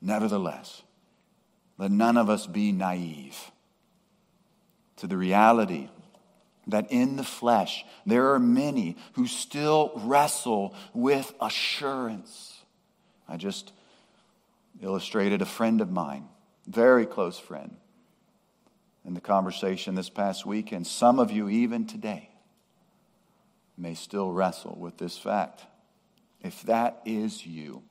Nevertheless, 0.00 0.82
let 1.78 1.90
none 1.90 2.16
of 2.16 2.30
us 2.30 2.46
be 2.46 2.70
naive 2.70 3.50
to 4.96 5.06
the 5.06 5.16
reality 5.16 5.88
that 6.66 6.90
in 6.90 7.16
the 7.16 7.24
flesh 7.24 7.84
there 8.06 8.32
are 8.32 8.38
many 8.38 8.96
who 9.14 9.26
still 9.26 9.92
wrestle 9.96 10.74
with 10.92 11.32
assurance. 11.40 12.62
I 13.28 13.36
just 13.36 13.72
illustrated 14.82 15.42
a 15.42 15.46
friend 15.46 15.80
of 15.80 15.90
mine, 15.90 16.28
very 16.66 17.06
close 17.06 17.38
friend, 17.38 17.76
in 19.04 19.14
the 19.14 19.20
conversation 19.20 19.94
this 19.94 20.10
past 20.10 20.46
week, 20.46 20.72
and 20.72 20.86
some 20.86 21.18
of 21.18 21.30
you 21.30 21.48
even 21.48 21.86
today 21.86 22.30
may 23.76 23.94
still 23.94 24.32
wrestle 24.32 24.76
with 24.78 24.98
this 24.98 25.18
fact. 25.18 25.64
If 26.42 26.62
that 26.62 27.00
is 27.04 27.46
you, 27.46 27.82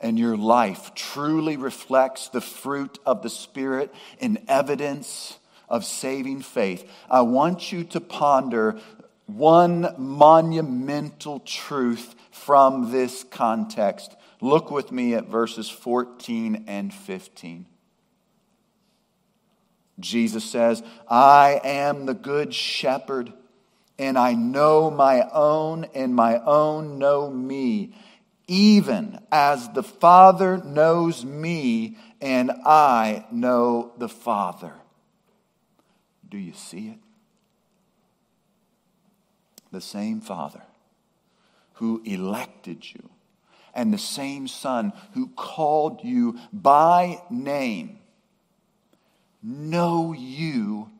and 0.00 0.18
your 0.18 0.36
life 0.36 0.92
truly 0.94 1.56
reflects 1.56 2.28
the 2.28 2.40
fruit 2.40 2.98
of 3.06 3.22
the 3.22 3.30
Spirit 3.30 3.94
in 4.18 4.44
evidence 4.48 5.38
of 5.68 5.84
saving 5.84 6.42
faith, 6.42 6.88
I 7.10 7.22
want 7.22 7.72
you 7.72 7.84
to 7.84 8.00
ponder 8.00 8.78
one 9.26 9.94
monumental 9.98 11.40
truth 11.40 12.14
from 12.30 12.92
this 12.92 13.24
context. 13.24 14.14
Look 14.40 14.70
with 14.70 14.92
me 14.92 15.14
at 15.14 15.28
verses 15.28 15.68
14 15.68 16.64
and 16.66 16.92
15. 16.92 17.66
Jesus 19.98 20.44
says, 20.44 20.82
I 21.08 21.60
am 21.64 22.06
the 22.06 22.14
good 22.14 22.52
shepherd, 22.52 23.32
and 23.98 24.18
I 24.18 24.34
know 24.34 24.90
my 24.90 25.26
own, 25.32 25.86
and 25.94 26.14
my 26.14 26.38
own 26.38 26.98
know 26.98 27.30
me 27.30 27.94
even 28.46 29.18
as 29.32 29.68
the 29.70 29.82
Father 29.82 30.58
knows 30.58 31.24
me 31.24 31.96
and 32.20 32.50
I 32.64 33.26
know 33.30 33.92
the 33.98 34.08
Father. 34.08 34.72
Do 36.36 36.42
you 36.42 36.52
see 36.52 36.88
it? 36.88 36.98
The 39.72 39.80
same 39.80 40.20
Father 40.20 40.60
who 41.76 42.02
elected 42.04 42.84
you 42.92 43.08
and 43.72 43.90
the 43.90 43.96
same 43.96 44.46
Son 44.46 44.92
who 45.14 45.28
called 45.28 46.04
you 46.04 46.38
by 46.52 47.22
name 47.30 48.00
know 49.42 50.12
you 50.12 50.90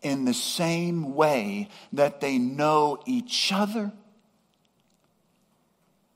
in 0.00 0.26
the 0.26 0.32
same 0.32 1.16
way 1.16 1.68
that 1.92 2.20
they 2.20 2.38
know 2.38 3.02
each 3.04 3.50
other 3.52 3.90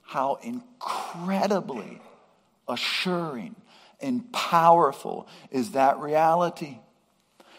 how 0.03 0.39
incredibly 0.41 2.01
assuring 2.69 3.57
and 4.01 4.33
powerful 4.33 5.27
is 5.51 5.73
that 5.73 5.99
reality. 5.99 6.79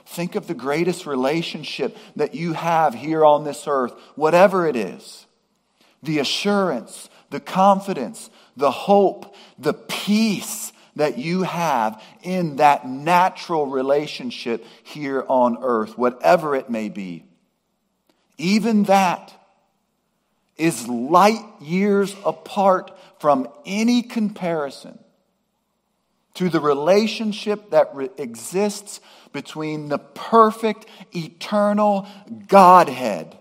Think 0.09 0.33
of 0.33 0.47
the 0.47 0.55
greatest 0.55 1.05
relationship 1.05 1.95
that 2.15 2.33
you 2.33 2.53
have 2.53 2.95
here 2.95 3.23
on 3.23 3.43
this 3.43 3.65
earth, 3.67 3.93
whatever 4.15 4.65
it 4.65 4.75
is 4.75 5.27
the 6.01 6.17
assurance, 6.17 7.09
the 7.29 7.39
confidence, 7.39 8.31
the 8.57 8.71
hope, 8.71 9.35
the 9.59 9.73
peace 9.73 10.71
that 10.95 11.19
you 11.19 11.43
have 11.43 12.01
in 12.23 12.55
that 12.55 12.87
natural 12.87 13.67
relationship 13.67 14.65
here 14.83 15.23
on 15.27 15.59
earth, 15.61 15.95
whatever 15.95 16.55
it 16.55 16.71
may 16.71 16.89
be. 16.89 17.23
Even 18.39 18.85
that 18.85 19.31
is 20.57 20.87
light 20.87 21.45
years 21.61 22.15
apart 22.25 22.97
from 23.19 23.47
any 23.63 24.01
comparison 24.01 24.97
to 26.39 26.47
the 26.47 26.61
relationship 26.61 27.71
that 27.71 27.93
re- 27.93 28.09
exists 28.17 29.01
between 29.33 29.89
the 29.89 29.97
perfect, 29.97 30.85
eternal 31.13 32.07
Godhead. 32.47 33.37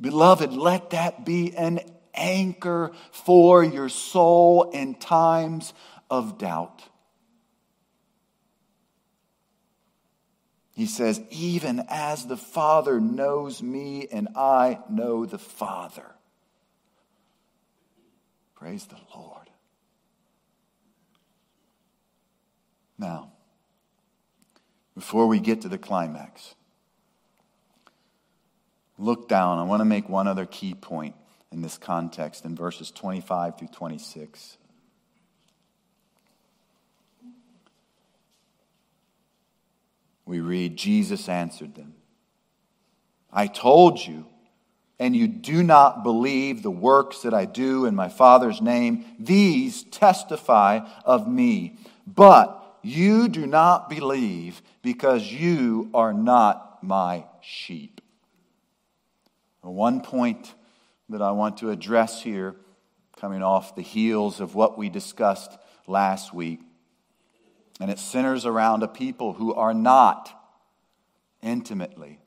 Beloved, 0.00 0.52
let 0.52 0.90
that 0.90 1.24
be 1.24 1.56
an 1.56 1.78
anchor 2.14 2.90
for 3.12 3.62
your 3.62 3.88
soul 3.88 4.72
in 4.72 4.96
times 4.96 5.72
of 6.10 6.36
doubt. 6.36 6.82
He 10.74 10.86
says, 10.86 11.20
Even 11.30 11.86
as 11.88 12.26
the 12.26 12.36
Father 12.36 12.98
knows 12.98 13.62
me 13.62 14.08
and 14.10 14.30
I 14.34 14.80
know 14.90 15.26
the 15.26 15.38
Father. 15.38 16.10
Praise 18.56 18.86
the 18.86 18.98
Lord. 19.14 19.51
Now, 23.02 23.32
before 24.94 25.26
we 25.26 25.40
get 25.40 25.62
to 25.62 25.68
the 25.68 25.76
climax, 25.76 26.54
look 28.96 29.28
down. 29.28 29.58
I 29.58 29.64
want 29.64 29.80
to 29.80 29.84
make 29.84 30.08
one 30.08 30.28
other 30.28 30.46
key 30.46 30.74
point 30.74 31.16
in 31.50 31.60
this 31.60 31.76
context 31.76 32.44
in 32.44 32.54
verses 32.54 32.92
25 32.92 33.58
through 33.58 33.68
26. 33.68 34.56
we 40.24 40.40
read, 40.40 40.76
Jesus 40.76 41.28
answered 41.28 41.74
them, 41.74 41.94
I 43.30 43.48
told 43.48 43.98
you, 43.98 44.24
and 44.98 45.16
you 45.16 45.26
do 45.26 45.62
not 45.62 46.04
believe 46.04 46.62
the 46.62 46.70
works 46.70 47.22
that 47.22 47.34
I 47.34 47.44
do 47.44 47.84
in 47.84 47.94
my 47.94 48.08
Father's 48.08 48.62
name. 48.62 49.04
These 49.18 49.82
testify 49.82 50.88
of 51.04 51.28
me. 51.28 51.76
But 52.06 52.61
you 52.82 53.28
do 53.28 53.46
not 53.46 53.88
believe 53.88 54.62
because 54.82 55.32
you 55.32 55.90
are 55.94 56.12
not 56.12 56.82
my 56.82 57.24
sheep. 57.40 58.00
One 59.62 60.00
point 60.00 60.54
that 61.08 61.22
I 61.22 61.30
want 61.30 61.58
to 61.58 61.70
address 61.70 62.22
here, 62.22 62.56
coming 63.16 63.42
off 63.42 63.76
the 63.76 63.82
heels 63.82 64.40
of 64.40 64.54
what 64.54 64.76
we 64.76 64.88
discussed 64.88 65.56
last 65.86 66.34
week, 66.34 66.60
and 67.80 67.90
it 67.90 67.98
centers 67.98 68.44
around 68.44 68.82
a 68.82 68.88
people 68.88 69.34
who 69.34 69.54
are 69.54 69.74
not 69.74 70.30
intimately 71.42 72.18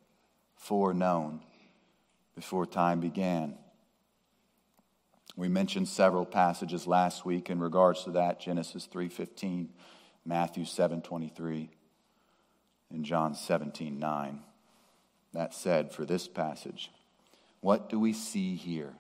foreknown 0.56 1.42
before 2.36 2.66
time 2.66 3.00
began. 3.00 3.56
We 5.36 5.50
mentioned 5.50 5.88
several 5.90 6.26
passages 6.26 6.88
last 6.88 7.26
week 7.26 7.50
in 7.50 7.60
regards 7.60 8.04
to 8.06 8.12
that 8.12 8.40
Genesis 8.40 8.88
3:15, 8.88 9.74
Matthew 10.26 10.66
7:23, 10.66 11.70
and 12.90 13.06
John 13.06 13.36
17:9. 13.36 14.44
That 15.34 15.54
said, 15.54 15.92
for 15.92 16.06
this 16.06 16.28
passage, 16.28 16.92
what 17.60 17.90
do 17.90 18.00
we 18.00 18.14
see 18.14 18.56
here 18.56 18.96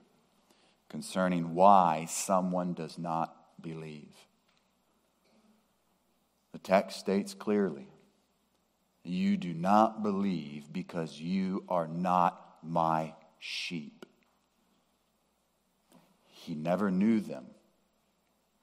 concerning 0.90 1.56
why 1.56 2.06
someone 2.06 2.74
does 2.74 2.98
not 2.98 3.62
believe? 3.62 4.14
The 6.52 6.60
text 6.60 7.00
states 7.00 7.34
clearly 7.34 7.88
you 9.04 9.38
do 9.38 9.54
not 9.54 10.02
believe 10.04 10.74
because 10.74 11.20
you 11.20 11.64
are 11.70 11.88
not 11.88 12.58
my 12.64 13.14
sheep. 13.40 14.06
He 16.28 16.56
never 16.56 16.90
knew 16.92 17.22
them, 17.22 17.46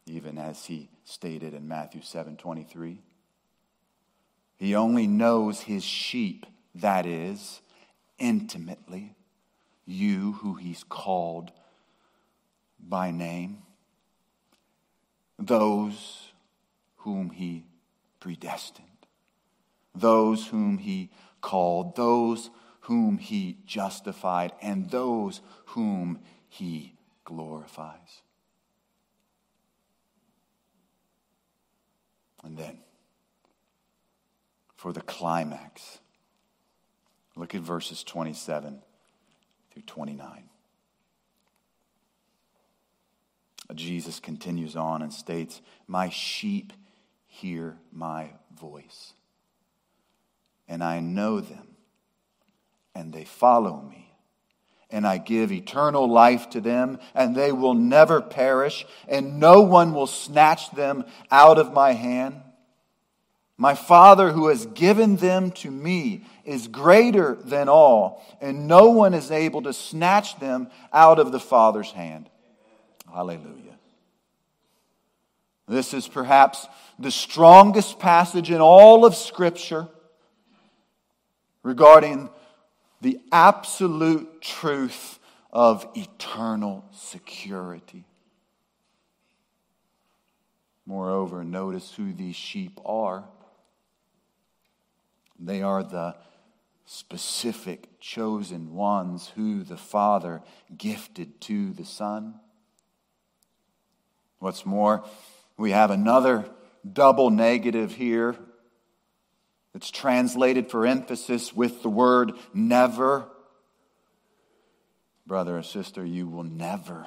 even 0.07 0.39
as 0.39 0.67
he 0.67 0.89
stated 1.05 1.55
in 1.55 1.69
Matthew 1.69 2.03
7 2.03 2.37
23. 2.37 2.99
He 4.57 4.75
only 4.75 5.07
knows 5.07 5.63
his 5.63 5.83
sheep, 5.83 6.47
that 6.75 7.05
is, 7.05 7.61
intimately, 8.19 9.15
you 9.85 10.33
who 10.33 10.55
he's 10.55 10.85
called 10.85 11.51
by 12.79 13.11
name, 13.11 13.63
those 15.39 16.33
whom 16.99 17.31
he 17.31 17.65
predestined, 18.21 18.87
those 19.95 20.47
whom 20.47 20.79
he 20.79 21.11
called, 21.41 21.97
those 21.97 22.51
whom 22.83 23.19
he 23.19 23.59
justified 23.67 24.53
and 24.63 24.91
those 24.91 25.41
whom 25.67 26.21
he 26.49 26.95
glorifies. 27.25 28.22
And 32.45 32.57
then, 32.57 32.79
for 34.77 34.93
the 34.93 35.01
climax, 35.01 36.01
look 37.37 37.55
at 37.55 37.61
verses 37.61 38.03
27 38.03 38.83
through 39.71 39.83
29. 39.83 40.49
Jesus 43.75 44.21
continues 44.21 44.77
on 44.77 45.03
and 45.03 45.13
states, 45.13 45.61
My 45.87 46.09
sheep 46.11 46.73
hear 47.27 47.79
my 47.91 48.31
voice, 48.55 49.15
and 50.69 50.83
I 50.85 51.01
know 51.01 51.41
them, 51.41 51.77
and 52.95 53.13
they 53.13 53.25
follow 53.25 53.81
me. 53.81 54.12
And 54.93 55.07
I 55.07 55.19
give 55.19 55.51
eternal 55.51 56.07
life 56.07 56.51
to 56.51 56.61
them, 56.61 56.99
and 57.15 57.35
they 57.35 57.51
will 57.51 57.75
never 57.75 58.21
perish, 58.21 58.85
and 59.09 59.41
no 59.41 59.63
one 59.63 59.95
will 59.95 60.07
snatch 60.07 60.71
them 60.73 61.05
out 61.31 61.59
of 61.59 61.73
my 61.73 61.93
hand. 61.93 62.43
My 63.57 63.75
Father 63.75 64.33
who 64.33 64.49
has 64.49 64.67
given 64.67 65.17
them 65.17 65.51
to 65.53 65.71
me 65.71 66.27
is 66.45 66.69
greater 66.69 67.37
than 67.37 67.69
all, 67.69 68.23
and 68.41 68.69
no 68.69 68.91
one 68.91 69.15
is 69.15 69.31
able 69.31 69.63
to 69.63 69.73
snatch 69.73 70.39
them 70.41 70.69
out 70.93 71.19
of 71.19 71.33
the 71.33 71.41
Father's 71.41 71.93
hand. 71.93 72.29
Hallelujah. 73.11 73.79
This 75.69 75.95
is 75.95 76.09
perhaps 76.09 76.67
the 76.99 77.11
strongest 77.11 77.99
passage 77.99 78.51
in 78.51 78.61
all 78.61 79.05
of 79.07 79.15
Scripture 79.15 79.89
regarding 81.63 82.29
the 83.03 83.21
absolute 83.33 84.41
truth 84.41 85.19
of 85.53 85.87
eternal 85.97 86.85
security. 86.93 88.05
Moreover, 90.87 91.43
notice 91.43 91.93
who 91.95 92.13
these 92.13 92.37
sheep 92.37 92.81
are. 92.87 93.25
They 95.39 95.63
are 95.63 95.83
the 95.83 96.15
specific 96.87 97.99
chosen 97.99 98.73
ones 98.73 99.33
who 99.35 99.65
the 99.65 99.77
Father 99.77 100.41
gifted 100.77 101.41
to 101.43 101.73
the 101.73 101.85
Son. 101.85 102.39
What's 104.39 104.65
more, 104.65 105.05
we 105.57 105.73
have 105.73 105.91
another 105.91 106.45
double 106.91 107.31
negative 107.31 107.97
here 107.97 108.37
it's 109.75 109.91
translated 109.91 110.71
for 110.71 110.87
emphasis 110.87 111.53
with 111.55 111.83
the 111.83 111.89
word 111.89 112.33
never. 112.53 113.27
Brother 115.27 115.59
or 115.59 115.63
sister, 115.63 116.05
you 116.05 116.29
will 116.29 116.45
never 116.45 117.07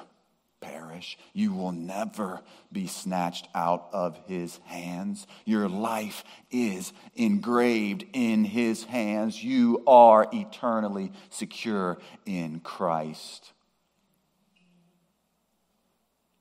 perish. 0.60 1.16
You 1.32 1.52
will 1.52 1.72
never 1.72 2.40
be 2.72 2.86
snatched 2.86 3.46
out 3.54 3.88
of 3.92 4.18
his 4.26 4.58
hands. 4.64 5.26
Your 5.44 5.68
life 5.68 6.24
is 6.50 6.92
engraved 7.14 8.04
in 8.12 8.44
his 8.44 8.84
hands. 8.84 9.42
You 9.42 9.84
are 9.86 10.26
eternally 10.32 11.12
secure 11.30 11.98
in 12.24 12.60
Christ. 12.60 13.52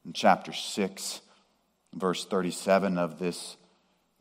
In 0.05 0.13
chapter 0.13 0.53
6, 0.53 1.21
verse 1.93 2.25
37 2.25 2.97
of 2.97 3.19
this 3.19 3.57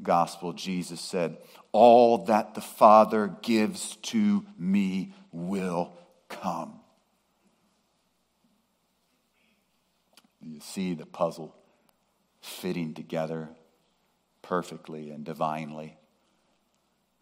gospel, 0.02 0.52
Jesus 0.52 1.00
said, 1.00 1.38
All 1.72 2.24
that 2.26 2.54
the 2.54 2.61
Father 2.61 3.35
gives 3.42 3.96
to 3.96 4.44
me 4.59 5.14
will 5.33 5.96
come. 6.28 6.80
You 10.40 10.61
see 10.61 10.94
the 10.94 11.07
puzzle 11.07 11.54
fitting 12.42 12.92
together 12.94 13.48
perfectly 14.42 15.11
and 15.11 15.24
divinely. 15.24 15.96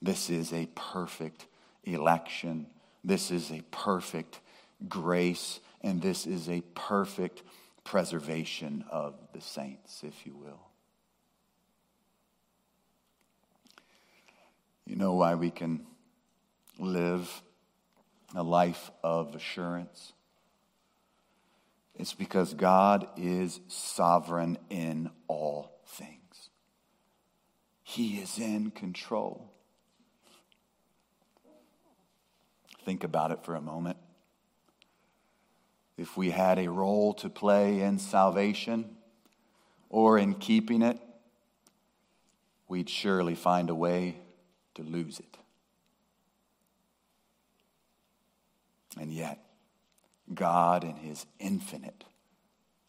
This 0.00 0.28
is 0.28 0.52
a 0.52 0.66
perfect 0.74 1.46
election. 1.84 2.66
This 3.04 3.30
is 3.30 3.52
a 3.52 3.62
perfect 3.70 4.40
grace. 4.88 5.60
And 5.82 6.02
this 6.02 6.26
is 6.26 6.48
a 6.48 6.62
perfect 6.74 7.42
preservation 7.84 8.84
of 8.90 9.14
the 9.32 9.40
saints, 9.40 10.02
if 10.04 10.26
you 10.26 10.34
will. 10.34 10.71
You 14.86 14.96
know 14.96 15.14
why 15.14 15.34
we 15.34 15.50
can 15.50 15.86
live 16.78 17.42
a 18.34 18.42
life 18.42 18.90
of 19.02 19.34
assurance? 19.34 20.12
It's 21.94 22.14
because 22.14 22.54
God 22.54 23.06
is 23.16 23.60
sovereign 23.68 24.58
in 24.70 25.10
all 25.28 25.80
things. 25.86 26.50
He 27.82 28.18
is 28.18 28.38
in 28.38 28.70
control. 28.70 29.52
Think 32.84 33.04
about 33.04 33.30
it 33.30 33.44
for 33.44 33.54
a 33.54 33.60
moment. 33.60 33.98
If 35.96 36.16
we 36.16 36.30
had 36.30 36.58
a 36.58 36.68
role 36.68 37.14
to 37.14 37.28
play 37.28 37.80
in 37.82 37.98
salvation 37.98 38.96
or 39.88 40.18
in 40.18 40.34
keeping 40.34 40.82
it, 40.82 40.98
we'd 42.66 42.88
surely 42.88 43.34
find 43.34 43.70
a 43.70 43.74
way 43.74 44.16
to 44.74 44.82
lose 44.82 45.20
it. 45.20 45.36
And 49.00 49.12
yet, 49.12 49.38
God, 50.32 50.84
in 50.84 50.96
His 50.96 51.26
infinite 51.38 52.04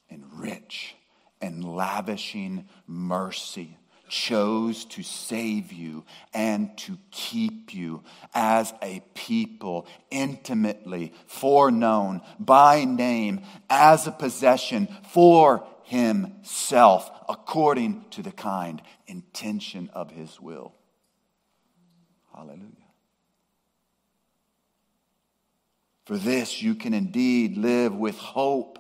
and 0.10 0.24
rich 0.34 0.96
and 1.42 1.64
lavishing 1.64 2.68
mercy, 2.88 3.78
chose 4.10 4.86
to 4.86 5.02
save 5.02 5.72
you 5.72 6.06
and 6.34 6.78
to 6.78 6.98
keep 7.10 7.74
you 7.74 8.04
as 8.36 8.72
a 8.82 9.02
people 9.16 9.88
intimately 10.12 11.14
foreknown 11.26 12.22
by 12.40 12.86
name 12.86 13.42
as 13.70 14.06
a 14.06 14.12
possession 14.12 14.88
for 15.12 15.66
himself 15.84 17.10
according 17.28 18.06
to 18.12 18.22
the 18.22 18.32
kind 18.32 18.82
intention 19.08 19.90
of 19.94 20.12
his 20.12 20.40
will. 20.40 20.74
Hallelujah. 22.54 22.70
For 26.06 26.18
this 26.18 26.62
you 26.62 26.76
can 26.76 26.94
indeed 26.94 27.58
live 27.58 27.96
with 27.96 28.18
hope 28.18 28.78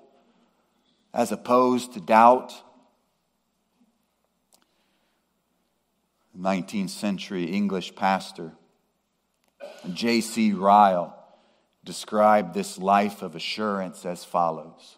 as 1.13 1.31
opposed 1.31 1.93
to 1.93 1.99
doubt. 1.99 2.53
19th 6.37 6.89
century 6.89 7.45
English 7.45 7.95
pastor 7.95 8.51
J.C. 9.91 10.51
Ryle 10.51 11.17
described 11.83 12.53
this 12.53 12.77
life 12.77 13.21
of 13.21 13.35
assurance 13.35 14.05
as 14.05 14.23
follows. 14.23 14.97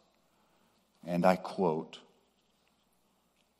And 1.05 1.25
I 1.25 1.35
quote 1.35 1.99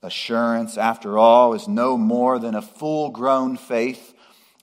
Assurance, 0.01 0.77
after 0.77 1.17
all, 1.17 1.53
is 1.53 1.67
no 1.67 1.97
more 1.97 2.37
than 2.37 2.53
a 2.53 2.61
full 2.61 3.09
grown 3.09 3.57
faith 3.57 4.14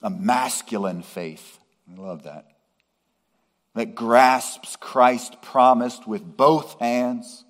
a 0.02 0.10
masculine 0.10 1.02
faith. 1.02 1.58
I 1.90 2.00
love 2.00 2.24
that. 2.24 2.46
That 3.74 3.94
grasps 3.94 4.76
Christ 4.76 5.40
promised 5.40 6.06
with 6.06 6.36
both 6.36 6.78
hands. 6.80 7.44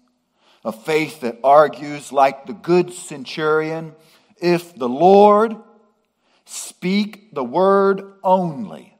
A 0.64 0.70
faith 0.70 1.20
that 1.22 1.38
argues 1.42 2.12
like 2.12 2.46
the 2.46 2.52
good 2.52 2.92
centurion 2.92 3.94
if 4.42 4.74
the 4.74 4.88
Lord 4.88 5.56
speak 6.44 7.32
the 7.32 7.44
word 7.44 8.02
only, 8.24 8.96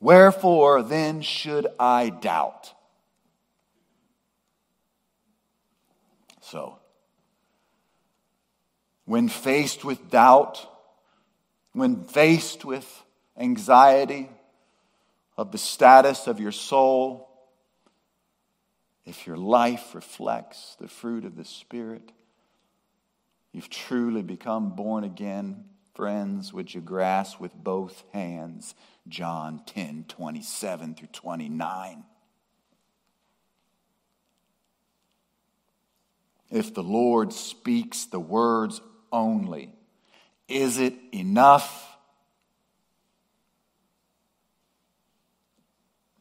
wherefore 0.00 0.82
then 0.82 1.20
should 1.20 1.66
I 1.78 2.08
doubt? 2.08 2.72
So, 6.40 6.78
when 9.04 9.28
faced 9.28 9.84
with 9.84 10.10
doubt, 10.10 10.66
when 11.72 12.04
faced 12.04 12.64
with 12.64 13.02
anxiety 13.36 14.28
of 15.36 15.52
the 15.52 15.58
status 15.58 16.26
of 16.26 16.38
your 16.38 16.52
soul, 16.52 17.28
if 19.04 19.26
your 19.26 19.36
life 19.36 19.94
reflects 19.94 20.76
the 20.78 20.88
fruit 20.88 21.24
of 21.24 21.36
the 21.36 21.44
Spirit, 21.44 22.12
you've 23.52 23.70
truly 23.70 24.22
become 24.22 24.76
born 24.76 25.04
again. 25.04 25.64
Friends, 25.94 26.52
would 26.52 26.72
you 26.72 26.80
grasp 26.80 27.40
with 27.40 27.52
both 27.54 28.04
hands 28.12 28.74
John 29.08 29.62
10 29.66 30.04
27 30.08 30.94
through 30.94 31.08
29? 31.08 32.04
If 36.50 36.74
the 36.74 36.82
Lord 36.82 37.32
speaks 37.32 38.04
the 38.04 38.20
words 38.20 38.80
only, 39.10 39.72
is 40.48 40.78
it 40.78 40.94
enough? 41.12 41.92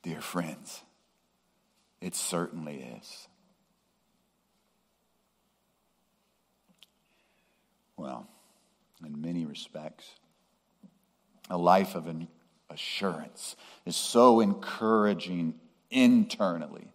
dear 0.02 0.22
friends. 0.22 0.82
It 2.00 2.16
certainly 2.16 2.84
is. 3.00 3.28
Well, 7.98 8.28
in 9.06 9.22
many 9.22 9.46
respects, 9.46 10.10
a 11.50 11.58
life 11.58 11.94
of 11.96 12.08
an 12.08 12.28
assurance 12.70 13.56
is 13.86 13.96
so 13.96 14.40
encouraging 14.40 15.56
internally. 15.92 16.88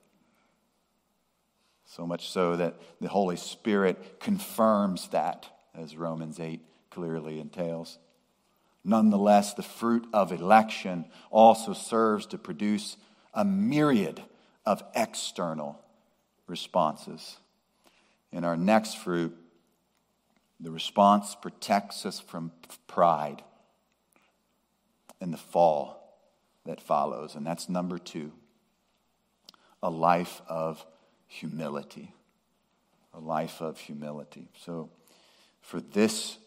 So 1.84 2.06
much 2.06 2.28
so 2.30 2.56
that 2.56 2.74
the 3.00 3.08
Holy 3.08 3.36
Spirit 3.36 4.18
confirms 4.18 5.08
that, 5.08 5.46
as 5.74 5.96
Romans 5.96 6.40
8 6.40 6.60
clearly 6.96 7.38
entails. 7.38 7.98
Nonetheless, 8.82 9.52
the 9.52 9.62
fruit 9.62 10.06
of 10.14 10.32
election 10.32 11.04
also 11.30 11.74
serves 11.74 12.24
to 12.24 12.38
produce 12.38 12.96
a 13.34 13.44
myriad 13.44 14.22
of 14.64 14.82
external 14.94 15.78
responses. 16.46 17.36
In 18.32 18.44
our 18.44 18.56
next 18.56 18.96
fruit, 18.96 19.36
the 20.58 20.70
response 20.70 21.34
protects 21.34 22.06
us 22.06 22.18
from 22.18 22.50
pride 22.86 23.42
and 25.20 25.34
the 25.34 25.38
fall 25.38 26.18
that 26.64 26.80
follows. 26.80 27.34
And 27.34 27.46
that's 27.46 27.68
number 27.68 27.98
two 27.98 28.32
a 29.82 29.90
life 29.90 30.40
of 30.48 30.84
humility. 31.26 32.14
A 33.12 33.20
life 33.20 33.60
of 33.60 33.78
humility. 33.78 34.48
So, 34.64 34.88
for 35.60 35.80
this 35.80 36.38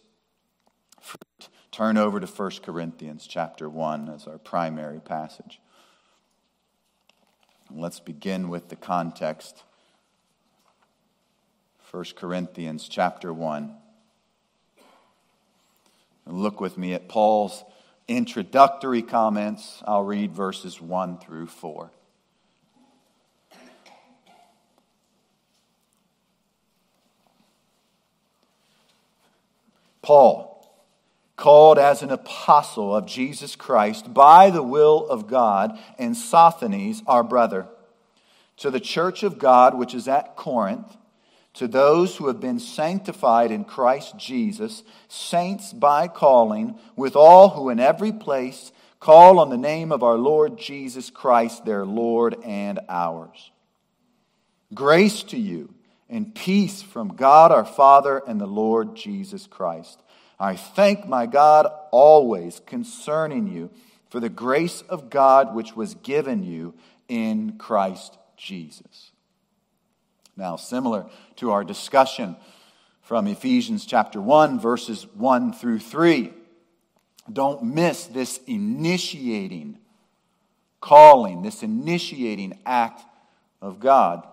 turn 1.71 1.97
over 1.97 2.19
to 2.19 2.27
1 2.27 2.51
Corinthians 2.63 3.25
chapter 3.27 3.69
1 3.69 4.09
as 4.09 4.27
our 4.27 4.37
primary 4.37 4.99
passage. 4.99 5.59
Let's 7.71 7.99
begin 7.99 8.49
with 8.49 8.69
the 8.69 8.75
context. 8.75 9.63
1 11.91 12.03
Corinthians 12.15 12.87
chapter 12.89 13.33
1. 13.33 13.75
Look 16.25 16.59
with 16.59 16.77
me 16.77 16.93
at 16.93 17.07
Paul's 17.07 17.63
introductory 18.07 19.01
comments. 19.01 19.83
I'll 19.85 20.03
read 20.03 20.33
verses 20.33 20.81
1 20.81 21.19
through 21.19 21.47
4. 21.47 21.91
Paul, 30.01 30.48
called 31.39 31.79
as 31.79 32.03
an 32.03 32.11
apostle 32.11 32.93
of 32.93 33.05
Jesus 33.05 33.55
Christ 33.55 34.13
by 34.13 34.49
the 34.49 34.61
will 34.61 35.07
of 35.07 35.25
God, 35.25 35.79
and 35.97 36.15
Sosthenes, 36.15 37.01
our 37.07 37.23
brother, 37.23 37.65
to 38.57 38.69
the 38.69 38.79
church 38.79 39.23
of 39.23 39.39
God 39.39 39.73
which 39.73 39.95
is 39.95 40.07
at 40.07 40.35
Corinth 40.35 40.97
to 41.53 41.67
those 41.67 42.17
who 42.17 42.27
have 42.27 42.39
been 42.39 42.59
sanctified 42.59 43.51
in 43.51 43.63
Christ 43.65 44.17
Jesus, 44.17 44.83
saints 45.07 45.73
by 45.73 46.07
calling, 46.07 46.77
with 46.95 47.15
all 47.15 47.49
who 47.49 47.69
in 47.69 47.79
every 47.79 48.11
place 48.11 48.71
call 48.99 49.39
on 49.39 49.49
the 49.49 49.57
name 49.57 49.91
of 49.91 50.03
our 50.03 50.17
Lord 50.17 50.57
Jesus 50.57 51.09
Christ, 51.09 51.65
their 51.65 51.85
Lord 51.85 52.35
and 52.45 52.79
ours. 52.87 53.51
Grace 54.73 55.23
to 55.23 55.37
you 55.37 55.73
and 56.09 56.35
peace 56.35 56.81
from 56.81 57.15
God 57.15 57.51
our 57.51 57.65
Father 57.65 58.21
and 58.27 58.39
the 58.39 58.47
Lord 58.47 58.95
Jesus 58.95 59.47
Christ. 59.47 60.01
I 60.39 60.55
thank 60.55 61.07
my 61.07 61.25
God 61.25 61.67
always 61.91 62.61
concerning 62.65 63.47
you 63.47 63.69
for 64.09 64.19
the 64.19 64.29
grace 64.29 64.81
of 64.89 65.09
God 65.09 65.53
which 65.53 65.75
was 65.75 65.95
given 65.95 66.43
you 66.43 66.73
in 67.07 67.57
Christ 67.57 68.17
Jesus. 68.37 69.11
Now, 70.37 70.55
similar 70.55 71.07
to 71.37 71.51
our 71.51 71.63
discussion 71.63 72.37
from 73.01 73.27
Ephesians 73.27 73.85
chapter 73.85 74.21
1, 74.21 74.59
verses 74.59 75.05
1 75.15 75.53
through 75.53 75.79
3, 75.79 76.33
don't 77.31 77.63
miss 77.63 78.05
this 78.05 78.39
initiating 78.47 79.77
calling, 80.79 81.41
this 81.41 81.61
initiating 81.63 82.57
act 82.65 83.01
of 83.61 83.79
God, 83.79 84.25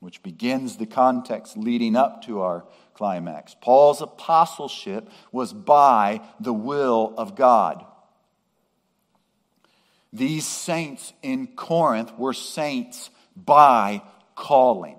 which 0.00 0.22
begins 0.22 0.76
the 0.76 0.86
context 0.86 1.56
leading 1.56 1.96
up 1.96 2.22
to 2.22 2.40
our 2.40 2.64
climax. 2.94 3.56
Paul's 3.60 4.02
apostleship 4.02 5.08
was 5.32 5.52
by 5.52 6.20
the 6.40 6.52
will 6.52 7.14
of 7.16 7.34
God. 7.34 7.84
These 10.12 10.46
saints 10.46 11.12
in 11.22 11.48
Corinth 11.48 12.16
were 12.16 12.32
saints 12.32 13.10
by 13.36 14.02
calling. 14.34 14.96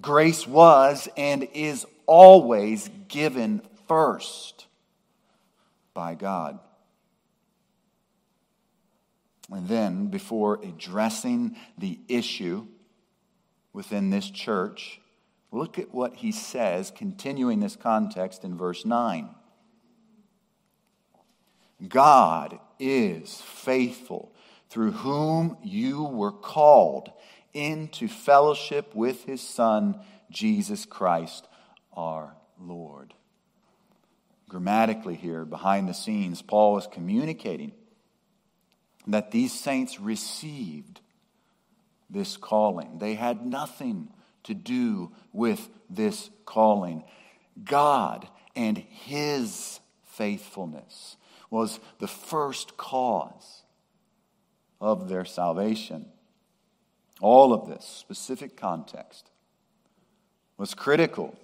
Grace 0.00 0.46
was 0.46 1.08
and 1.16 1.48
is 1.54 1.86
always 2.06 2.90
given 3.08 3.62
first 3.86 4.66
by 5.94 6.14
God. 6.14 6.58
And 9.50 9.66
then, 9.66 10.08
before 10.08 10.60
addressing 10.62 11.56
the 11.78 11.98
issue 12.08 12.66
within 13.72 14.10
this 14.10 14.30
church, 14.30 15.00
look 15.52 15.78
at 15.78 15.94
what 15.94 16.16
he 16.16 16.32
says, 16.32 16.90
continuing 16.90 17.60
this 17.60 17.76
context 17.76 18.44
in 18.44 18.56
verse 18.56 18.84
9. 18.84 19.30
God 21.86 22.58
is 22.78 23.40
faithful, 23.40 24.32
through 24.68 24.92
whom 24.92 25.56
you 25.62 26.02
were 26.02 26.32
called 26.32 27.10
into 27.54 28.08
fellowship 28.08 28.94
with 28.94 29.24
his 29.24 29.40
Son, 29.40 30.00
Jesus 30.30 30.84
Christ, 30.84 31.46
our 31.96 32.36
Lord. 32.60 33.14
Grammatically, 34.48 35.14
here, 35.14 35.44
behind 35.44 35.88
the 35.88 35.94
scenes, 35.94 36.42
Paul 36.42 36.78
is 36.78 36.86
communicating 36.86 37.72
that 39.06 39.30
these 39.30 39.52
saints 39.52 40.00
received 40.00 41.00
this 42.10 42.36
calling. 42.36 42.98
They 42.98 43.14
had 43.14 43.44
nothing 43.44 44.08
to 44.44 44.54
do 44.54 45.12
with 45.32 45.68
this 45.90 46.30
calling. 46.44 47.04
God 47.62 48.28
and 48.56 48.78
his 48.78 49.80
faithfulness 50.04 51.16
was 51.50 51.80
the 51.98 52.08
first 52.08 52.76
cause 52.76 53.62
of 54.80 55.08
their 55.08 55.24
salvation. 55.24 56.06
All 57.20 57.52
of 57.52 57.68
this 57.68 57.84
specific 57.84 58.56
context 58.56 59.30
was 60.56 60.74
critical 60.74 61.38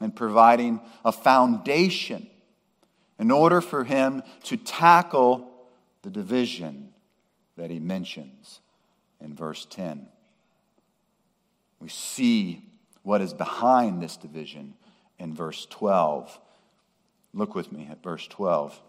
in 0.00 0.12
providing 0.12 0.80
a 1.04 1.12
foundation 1.12 2.28
in 3.18 3.30
order 3.30 3.60
for 3.60 3.84
him 3.84 4.22
to 4.44 4.56
tackle 4.56 5.50
the 6.02 6.10
division 6.10 6.88
that 7.56 7.70
he 7.70 7.78
mentions 7.78 8.60
in 9.20 9.34
verse 9.34 9.66
10. 9.70 10.06
We 11.80 11.88
see 11.88 12.62
what 13.02 13.20
is 13.20 13.32
behind 13.32 14.02
this 14.02 14.16
division 14.16 14.74
in 15.18 15.34
verse 15.34 15.66
12. 15.70 16.38
Look 17.32 17.54
with 17.54 17.72
me 17.72 17.88
at 17.90 18.02
verse 18.02 18.26
12. 18.26 18.80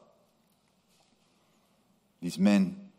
These 2.21 2.37
men 2.37 2.91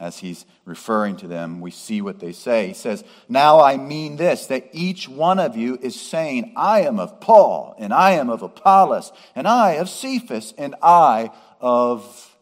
as 0.00 0.18
he's 0.18 0.44
referring 0.64 1.16
to 1.16 1.28
them, 1.28 1.60
we 1.60 1.70
see 1.70 2.00
what 2.00 2.18
they 2.18 2.32
say. 2.32 2.68
He 2.68 2.74
says, 2.74 3.04
Now 3.28 3.60
I 3.60 3.76
mean 3.76 4.16
this, 4.16 4.46
that 4.46 4.68
each 4.72 5.08
one 5.08 5.38
of 5.38 5.56
you 5.56 5.78
is 5.80 6.00
saying, 6.00 6.52
I 6.56 6.80
am 6.82 6.98
of 6.98 7.20
Paul, 7.20 7.76
and 7.78 7.92
I 7.92 8.12
am 8.12 8.28
of 8.28 8.42
Apollos, 8.42 9.12
and 9.36 9.46
I 9.46 9.72
of 9.72 9.88
Cephas, 9.88 10.52
and 10.58 10.74
I 10.82 11.30
of 11.60 12.36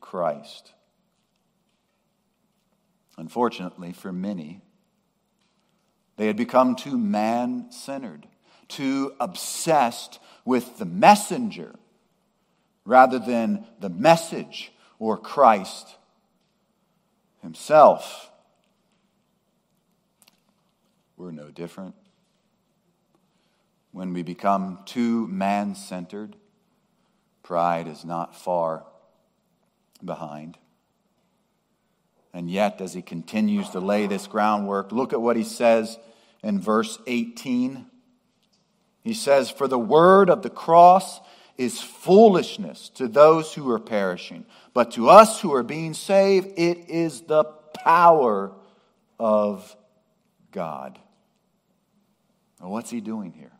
Christ. 0.00 0.72
Unfortunately, 3.18 3.92
for 3.92 4.12
many, 4.12 4.60
they 6.16 6.26
had 6.26 6.36
become 6.36 6.76
too 6.76 6.98
man 6.98 7.70
centered, 7.70 8.26
too 8.68 9.14
obsessed 9.20 10.18
with 10.44 10.78
the 10.78 10.84
messenger 10.84 11.74
rather 12.84 13.18
than 13.18 13.66
the 13.80 13.88
message 13.88 14.72
or 14.98 15.16
Christ 15.16 15.96
himself. 17.42 18.30
We're 21.16 21.32
no 21.32 21.50
different. 21.50 21.94
When 23.92 24.12
we 24.12 24.22
become 24.22 24.80
too 24.84 25.26
man 25.28 25.74
centered, 25.74 26.36
pride 27.42 27.88
is 27.88 28.04
not 28.04 28.36
far 28.36 28.84
behind. 30.04 30.58
And 32.36 32.50
yet, 32.50 32.82
as 32.82 32.92
he 32.92 33.00
continues 33.00 33.70
to 33.70 33.80
lay 33.80 34.06
this 34.06 34.26
groundwork, 34.26 34.92
look 34.92 35.14
at 35.14 35.22
what 35.22 35.38
he 35.38 35.42
says 35.42 35.98
in 36.42 36.60
verse 36.60 36.98
18. 37.06 37.86
He 39.00 39.14
says, 39.14 39.48
For 39.48 39.66
the 39.66 39.78
word 39.78 40.28
of 40.28 40.42
the 40.42 40.50
cross 40.50 41.22
is 41.56 41.80
foolishness 41.80 42.90
to 42.90 43.08
those 43.08 43.54
who 43.54 43.70
are 43.70 43.78
perishing, 43.78 44.44
but 44.74 44.90
to 44.92 45.08
us 45.08 45.40
who 45.40 45.54
are 45.54 45.62
being 45.62 45.94
saved, 45.94 46.48
it 46.58 46.90
is 46.90 47.22
the 47.22 47.44
power 47.84 48.52
of 49.18 49.74
God. 50.52 50.98
Well, 52.60 52.70
what's 52.70 52.90
he 52.90 53.00
doing 53.00 53.32
here? 53.32 53.55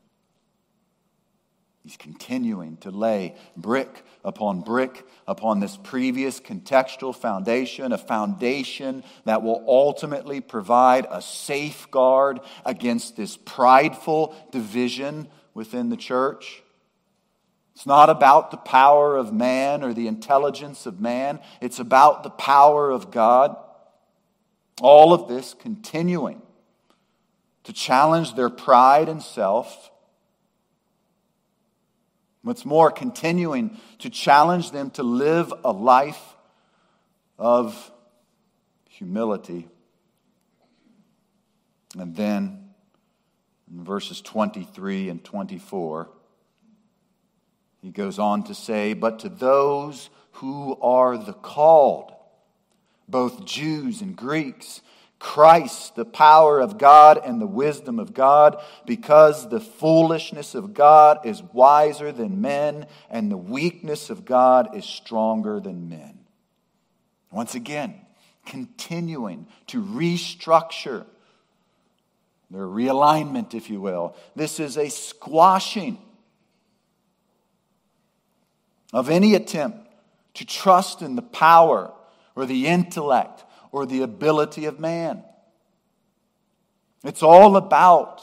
He's 1.86 1.96
continuing 1.96 2.78
to 2.78 2.90
lay 2.90 3.36
brick 3.56 4.02
upon 4.24 4.62
brick 4.62 5.06
upon 5.28 5.60
this 5.60 5.76
previous 5.76 6.40
contextual 6.40 7.14
foundation, 7.14 7.92
a 7.92 7.98
foundation 7.98 9.04
that 9.24 9.44
will 9.44 9.62
ultimately 9.68 10.40
provide 10.40 11.06
a 11.08 11.22
safeguard 11.22 12.40
against 12.64 13.16
this 13.16 13.36
prideful 13.36 14.34
division 14.50 15.28
within 15.54 15.88
the 15.88 15.96
church. 15.96 16.60
It's 17.76 17.86
not 17.86 18.10
about 18.10 18.50
the 18.50 18.56
power 18.56 19.16
of 19.16 19.32
man 19.32 19.84
or 19.84 19.94
the 19.94 20.08
intelligence 20.08 20.86
of 20.86 21.00
man, 21.00 21.38
it's 21.60 21.78
about 21.78 22.24
the 22.24 22.30
power 22.30 22.90
of 22.90 23.12
God. 23.12 23.56
All 24.82 25.14
of 25.14 25.28
this 25.28 25.54
continuing 25.54 26.42
to 27.62 27.72
challenge 27.72 28.34
their 28.34 28.50
pride 28.50 29.08
and 29.08 29.22
self 29.22 29.92
What's 32.46 32.64
more, 32.64 32.92
continuing 32.92 33.76
to 33.98 34.08
challenge 34.08 34.70
them 34.70 34.90
to 34.90 35.02
live 35.02 35.52
a 35.64 35.72
life 35.72 36.36
of 37.40 37.90
humility. 38.88 39.66
And 41.98 42.14
then 42.14 42.68
in 43.68 43.82
verses 43.82 44.20
23 44.20 45.08
and 45.08 45.24
24, 45.24 46.08
he 47.82 47.90
goes 47.90 48.20
on 48.20 48.44
to 48.44 48.54
say, 48.54 48.92
But 48.92 49.18
to 49.18 49.28
those 49.28 50.08
who 50.34 50.78
are 50.80 51.18
the 51.18 51.32
called, 51.32 52.12
both 53.08 53.44
Jews 53.44 54.02
and 54.02 54.14
Greeks, 54.14 54.82
Christ, 55.18 55.96
the 55.96 56.04
power 56.04 56.60
of 56.60 56.78
God 56.78 57.20
and 57.24 57.40
the 57.40 57.46
wisdom 57.46 57.98
of 57.98 58.12
God, 58.12 58.62
because 58.84 59.48
the 59.48 59.60
foolishness 59.60 60.54
of 60.54 60.74
God 60.74 61.24
is 61.24 61.42
wiser 61.42 62.12
than 62.12 62.40
men, 62.40 62.86
and 63.08 63.30
the 63.30 63.36
weakness 63.36 64.10
of 64.10 64.24
God 64.24 64.76
is 64.76 64.84
stronger 64.84 65.58
than 65.58 65.88
men. 65.88 66.18
Once 67.30 67.54
again, 67.54 67.94
continuing 68.44 69.46
to 69.68 69.82
restructure 69.82 71.06
their 72.50 72.66
realignment, 72.66 73.54
if 73.54 73.70
you 73.70 73.80
will. 73.80 74.14
This 74.36 74.60
is 74.60 74.76
a 74.76 74.88
squashing 74.88 75.98
of 78.92 79.10
any 79.10 79.34
attempt 79.34 79.78
to 80.34 80.44
trust 80.44 81.02
in 81.02 81.16
the 81.16 81.22
power 81.22 81.92
or 82.36 82.46
the 82.46 82.66
intellect 82.66 83.44
or 83.72 83.86
the 83.86 84.02
ability 84.02 84.64
of 84.66 84.80
man. 84.80 85.22
It's 87.04 87.22
all 87.22 87.56
about 87.56 88.22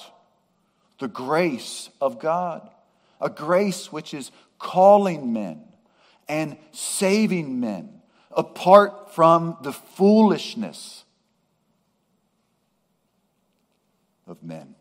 the 1.00 1.08
grace 1.08 1.90
of 2.02 2.20
God, 2.20 2.70
a 3.22 3.30
grace 3.30 3.92
which 3.92 4.14
is 4.14 4.32
calling 4.60 5.34
men 5.34 5.62
and 6.28 6.58
saving 6.72 7.60
men 7.60 8.02
apart 8.32 9.14
from 9.14 9.58
the 9.62 9.72
foolishness 9.74 11.04
of 14.28 14.42
men. 14.44 14.76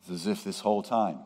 It's 0.00 0.10
as 0.10 0.26
if 0.26 0.42
this 0.42 0.60
whole 0.60 0.82
time 0.82 1.20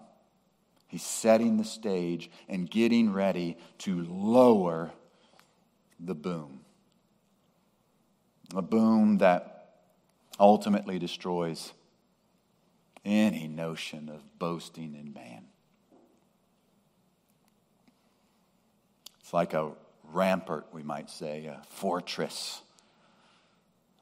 he's 0.86 1.02
setting 1.02 1.56
the 1.56 1.64
stage 1.64 2.30
and 2.48 2.70
getting 2.70 3.12
ready 3.12 3.56
to 3.78 4.04
lower 4.04 4.92
the 5.98 6.14
boom. 6.14 6.60
A 8.54 8.62
boom 8.62 9.18
that 9.18 9.74
ultimately 10.38 10.98
destroys 10.98 11.72
any 13.04 13.48
notion 13.48 14.08
of 14.08 14.38
boasting 14.38 14.94
in 14.94 15.12
man. 15.12 15.44
It's 19.20 19.32
like 19.32 19.54
a 19.54 19.72
rampart, 20.12 20.66
we 20.72 20.82
might 20.82 21.10
say, 21.10 21.46
a 21.46 21.62
fortress 21.68 22.62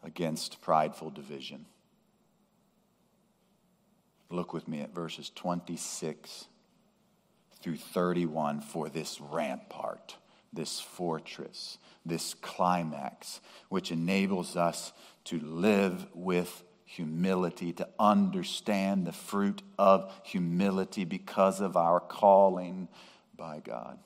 against 0.02 0.60
prideful 0.60 1.10
division. 1.10 1.64
Look 4.30 4.52
with 4.52 4.68
me 4.68 4.80
at 4.80 4.94
verses 4.94 5.30
26 5.34 6.46
through 7.62 7.76
31 7.76 8.60
for 8.60 8.88
this 8.88 9.20
rampart 9.20 10.16
this 10.54 10.80
fortress, 10.80 11.78
this 12.04 12.34
climax, 12.34 13.40
which 13.68 13.90
enables 13.90 14.56
us 14.56 14.92
to 15.24 15.38
live 15.40 16.06
with 16.14 16.62
humility, 16.84 17.72
to 17.72 17.88
understand 17.98 19.06
the 19.06 19.12
fruit 19.12 19.62
of 19.78 20.12
humility 20.24 21.04
because 21.04 21.60
of 21.60 21.76
our 21.76 22.00
calling 22.00 22.88
by 23.36 23.60
God. 23.60 23.98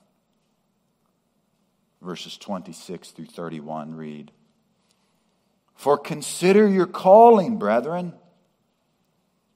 Verses 2.01 2.39
26 2.39 3.11
through 3.11 3.27
31 3.27 3.95
read 3.95 4.31
For 5.75 5.99
consider 5.99 6.69
your 6.69 6.87
calling, 6.87 7.59
brethren 7.59 8.15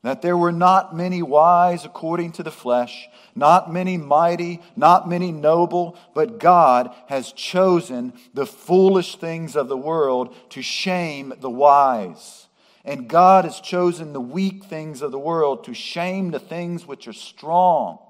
that 0.02 0.20
there 0.20 0.36
were 0.36 0.52
not 0.52 0.96
many 0.96 1.22
wise 1.22 1.84
according 1.84 2.32
to 2.32 2.42
the 2.42 2.50
flesh, 2.50 3.08
not 3.36 3.72
many 3.72 3.96
mighty, 3.96 4.60
not 4.76 5.08
many 5.08 5.30
noble, 5.30 5.96
but 6.12 6.40
God 6.40 6.92
has 7.06 7.32
chosen 7.32 8.12
the 8.34 8.46
foolish 8.46 9.16
things 9.16 9.54
of 9.54 9.68
the 9.68 9.76
world 9.76 10.34
to 10.50 10.60
shame 10.60 11.32
the 11.40 11.50
wise. 11.50 12.48
And 12.84 13.08
God 13.08 13.44
has 13.44 13.60
chosen 13.60 14.12
the 14.12 14.20
weak 14.20 14.64
things 14.64 15.02
of 15.02 15.12
the 15.12 15.18
world 15.18 15.64
to 15.64 15.74
shame 15.74 16.32
the 16.32 16.40
things 16.40 16.84
which 16.84 17.06
are 17.06 17.12
strong. 17.12 18.00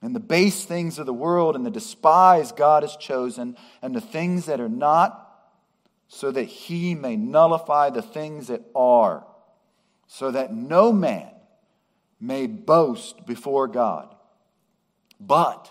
And 0.00 0.14
the 0.14 0.20
base 0.20 0.64
things 0.64 0.98
of 0.98 1.04
the 1.04 1.12
world 1.12 1.56
and 1.56 1.66
the 1.66 1.70
despised 1.70 2.56
God 2.56 2.82
has 2.82 2.96
chosen, 2.96 3.56
and 3.82 3.94
the 3.94 4.00
things 4.00 4.46
that 4.46 4.60
are 4.60 4.68
not, 4.68 5.22
so 6.08 6.30
that 6.30 6.44
he 6.44 6.94
may 6.94 7.16
nullify 7.16 7.90
the 7.90 8.02
things 8.02 8.46
that 8.46 8.62
are 8.74 9.26
so 10.06 10.30
that 10.30 10.54
no 10.54 10.92
man 10.92 11.30
may 12.20 12.46
boast 12.46 13.26
before 13.26 13.68
God. 13.68 14.14
But 15.20 15.70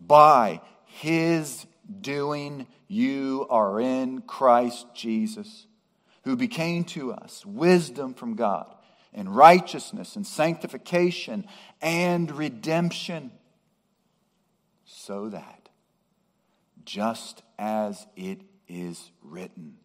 by 0.00 0.60
his 0.84 1.66
doing, 2.00 2.66
you 2.88 3.46
are 3.50 3.80
in 3.80 4.22
Christ 4.22 4.86
Jesus, 4.94 5.66
who 6.22 6.36
became 6.36 6.84
to 6.84 7.12
us 7.12 7.44
wisdom 7.44 8.14
from 8.14 8.34
God, 8.34 8.72
and 9.12 9.34
righteousness, 9.34 10.16
and 10.16 10.26
sanctification, 10.26 11.46
and 11.80 12.30
redemption, 12.30 13.30
so 14.84 15.28
that 15.28 15.68
just 16.84 17.42
as 17.58 18.06
it 18.16 18.40
is 18.68 19.10
written, 19.22 19.76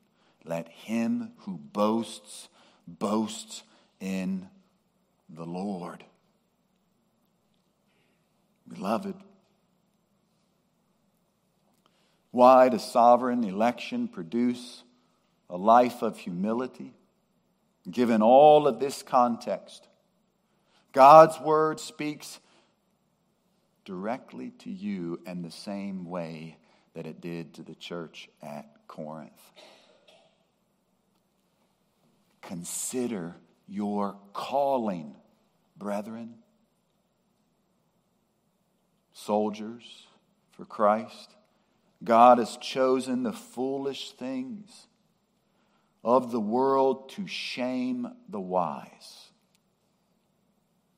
let 0.45 0.67
him 0.69 1.32
who 1.39 1.58
boasts 1.58 2.50
boasts 2.97 3.63
in 3.99 4.47
the 5.30 5.45
Lord. 5.45 6.04
Beloved, 8.67 9.15
why 12.32 12.69
does 12.69 12.89
sovereign 12.89 13.43
election 13.43 14.08
produce 14.08 14.84
a 15.49 15.58
life 15.58 16.02
of 16.02 16.17
humility? 16.17 16.94
Given 17.90 18.21
all 18.21 18.67
of 18.67 18.79
this 18.79 19.02
context, 19.02 19.87
God's 20.92 21.40
word 21.40 21.79
speaks 21.79 22.40
directly 23.85 24.52
to 24.60 24.69
you 24.69 25.19
in 25.25 25.42
the 25.42 25.52
same 25.52 26.06
way 26.06 26.58
that 26.94 27.08
it 27.08 27.21
did 27.21 27.56
to 27.56 27.63
the 27.63 27.75
church 27.75 28.29
at 28.44 28.67
Corinth. 28.87 29.52
Consider 32.50 33.35
your 33.67 34.17
calling, 34.33 35.15
brethren. 35.77 36.33
Soldiers 39.13 40.08
for 40.54 40.65
Christ. 40.65 41.35
God 42.04 42.39
has 42.39 42.58
chosen 42.58 43.21
the 43.21 43.33
foolish 43.33 44.13
things 44.13 44.87
of 46.04 46.31
the 46.31 46.39
world 46.39 47.10
to 47.10 47.27
shame 47.27 48.08
the 48.27 48.41
wise. 48.41 49.29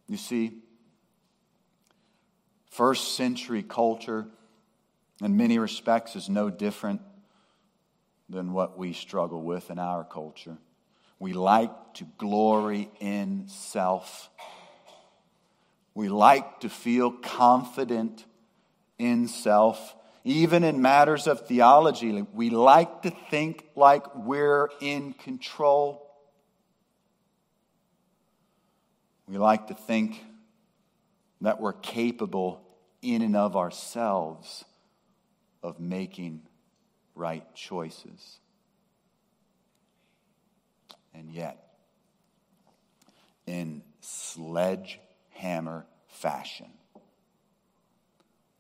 You 0.08 0.16
see, 0.16 0.54
first 2.70 3.18
century 3.18 3.62
culture, 3.62 4.26
in 5.22 5.36
many 5.36 5.60
respects, 5.60 6.16
is 6.16 6.30
no 6.30 6.50
different 6.50 7.02
than 8.30 8.54
what 8.54 8.78
we 8.78 8.94
struggle 8.94 9.42
with 9.42 9.70
in 9.70 9.80
our 9.80 10.06
culture. 10.06 10.58
We 11.22 11.34
like 11.34 11.94
to 11.94 12.06
glory 12.18 12.90
in 13.00 13.48
self. 13.48 14.32
We 15.94 16.10
like 16.10 16.62
to 16.62 16.70
feel 16.70 17.12
confident 17.12 18.26
in 18.98 19.28
self. 19.28 19.96
Even 20.24 20.64
in 20.64 20.82
matters 20.82 21.28
of 21.28 21.46
theology, 21.46 22.26
we 22.34 22.50
like 22.50 23.04
to 23.04 23.12
think 23.30 23.68
like 23.76 24.16
we're 24.16 24.70
in 24.82 25.14
control. 25.14 26.12
We 29.28 29.38
like 29.38 29.68
to 29.68 29.76
think 29.76 30.26
that 31.42 31.62
we're 31.62 31.74
capable 31.74 32.64
in 33.04 33.22
and 33.22 33.36
of 33.36 33.56
ourselves 33.56 34.66
of 35.62 35.80
making 35.80 36.42
right 37.14 37.46
choices. 37.54 38.40
And 41.14 41.32
yet, 41.32 41.74
in 43.46 43.84
sledgehammer 44.00 45.86
fashion, 46.08 46.72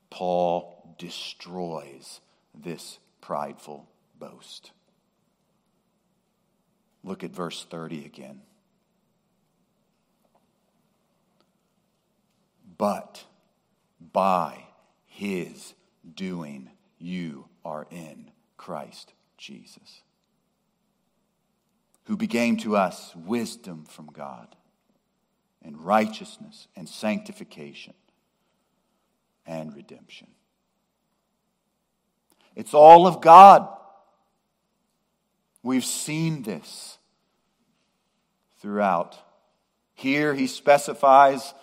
Paul 0.09 0.95
destroys 0.97 2.19
this 2.53 2.99
prideful 3.21 3.89
boast. 4.19 4.71
Look 7.03 7.23
at 7.23 7.31
verse 7.31 7.65
30 7.69 8.05
again. 8.05 8.41
But 12.77 13.23
by 14.11 14.65
his 15.05 15.73
doing, 16.15 16.69
you 16.99 17.45
are 17.63 17.87
in 17.91 18.31
Christ 18.57 19.13
Jesus, 19.37 20.01
who 22.05 22.17
became 22.17 22.57
to 22.57 22.75
us 22.75 23.15
wisdom 23.15 23.85
from 23.85 24.07
God, 24.07 24.55
and 25.61 25.79
righteousness, 25.79 26.67
and 26.75 26.89
sanctification, 26.89 27.93
and 29.45 29.75
redemption. 29.75 30.27
It's 32.55 32.73
all 32.73 33.07
of 33.07 33.21
God. 33.21 33.67
We've 35.63 35.85
seen 35.85 36.41
this 36.41 36.97
throughout. 38.59 39.17
Here 39.93 40.33
he 40.33 40.47
specifies 40.47 41.53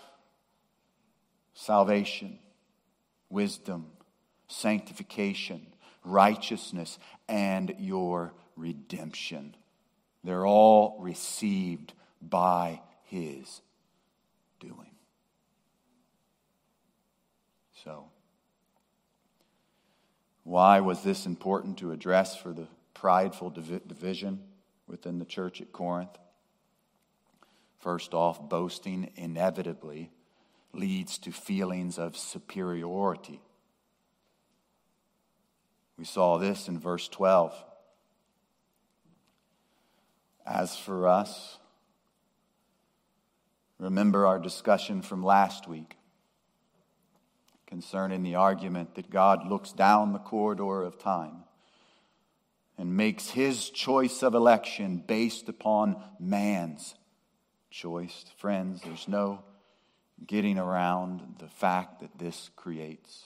salvation, 1.55 2.39
wisdom, 3.29 3.87
sanctification, 4.47 5.67
righteousness, 6.05 6.99
and 7.29 7.75
your 7.79 8.33
redemption. 8.57 9.57
They're 10.25 10.47
all 10.47 10.99
received 11.01 11.93
by 12.21 12.81
his 13.05 13.63
doing. 14.61 14.91
So, 17.85 18.07
why 20.45 20.81
was 20.81 21.03
this 21.03 21.27
important 21.27 21.79
to 21.79 21.93
address 21.93 22.37
for 22.37 22.53
the 22.53 22.67
prideful 22.95 23.51
division 23.51 24.41
within 24.87 25.19
the 25.19 25.25
church 25.25 25.61
at 25.61 25.73
Corinth? 25.73 26.19
First 27.79 28.13
off, 28.13 28.49
boasting 28.49 29.11
inevitably 29.15 30.11
leads 30.73 31.19
to 31.19 31.33
feelings 31.33 31.99
of 31.99 32.17
superiority. 32.17 33.41
We 35.97 36.05
saw 36.05 36.39
this 36.39 36.69
in 36.69 36.79
verse 36.79 37.09
12. 37.09 37.65
As 40.51 40.75
for 40.75 41.07
us, 41.07 41.59
remember 43.79 44.27
our 44.27 44.39
discussion 44.39 45.03
from 45.03 45.23
last 45.23 45.69
week 45.69 45.97
concerning 47.67 48.23
the 48.23 48.37
argument 48.37 48.95
that 48.95 49.11
God 49.11 49.47
looks 49.47 49.73
down 49.73 50.15
the 50.15 50.19
corridor 50.19 50.85
of 50.85 50.99
time 50.99 51.45
and 52.79 52.97
makes 52.97 53.29
his 53.29 53.69
choice 53.69 54.23
of 54.23 54.35
election 54.35 55.05
based 55.07 55.51
upon 55.51 56.03
man's 56.19 56.95
choice. 57.71 58.25
Friends, 58.39 58.81
there's 58.81 59.07
no 59.07 59.45
getting 60.27 60.59
around 60.59 61.37
the 61.41 61.49
fact 61.49 62.01
that 62.01 62.19
this 62.19 62.49
creates, 62.57 63.25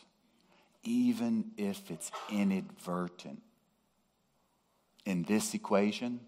even 0.82 1.52
if 1.56 1.88
it's 1.88 2.10
inadvertent. 2.32 3.42
In 5.04 5.22
this 5.22 5.54
equation, 5.54 6.18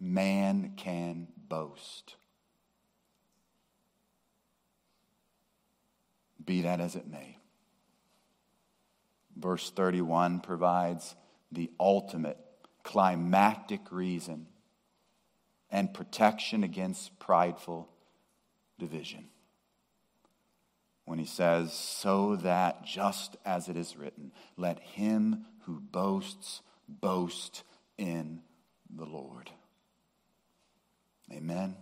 man 0.00 0.72
can 0.76 1.28
boast. 1.48 2.16
Be 6.44 6.62
that 6.62 6.80
as 6.80 6.96
it 6.96 7.06
may. 7.06 7.36
Verse 9.36 9.70
31 9.70 10.40
provides 10.40 11.14
the 11.52 11.70
ultimate 11.78 12.38
climactic 12.82 13.92
reason 13.92 14.46
and 15.70 15.94
protection 15.94 16.64
against 16.64 17.18
prideful 17.18 17.88
division 18.78 19.28
when 21.04 21.18
he 21.18 21.24
says, 21.24 21.72
So 21.72 22.36
that 22.36 22.84
just 22.84 23.36
as 23.44 23.68
it 23.68 23.76
is 23.76 23.96
written, 23.96 24.32
let 24.56 24.78
him 24.80 25.44
who 25.62 25.80
boasts 25.80 26.62
boast 26.88 27.64
in 27.98 28.42
the 28.88 29.04
Lord. 29.04 29.50
Amen. 31.32 31.76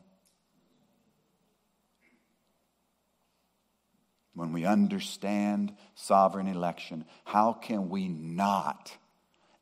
When 4.34 4.52
we 4.52 4.64
understand 4.64 5.74
sovereign 5.94 6.46
election, 6.46 7.04
how 7.24 7.52
can 7.52 7.88
we 7.88 8.08
not, 8.08 8.96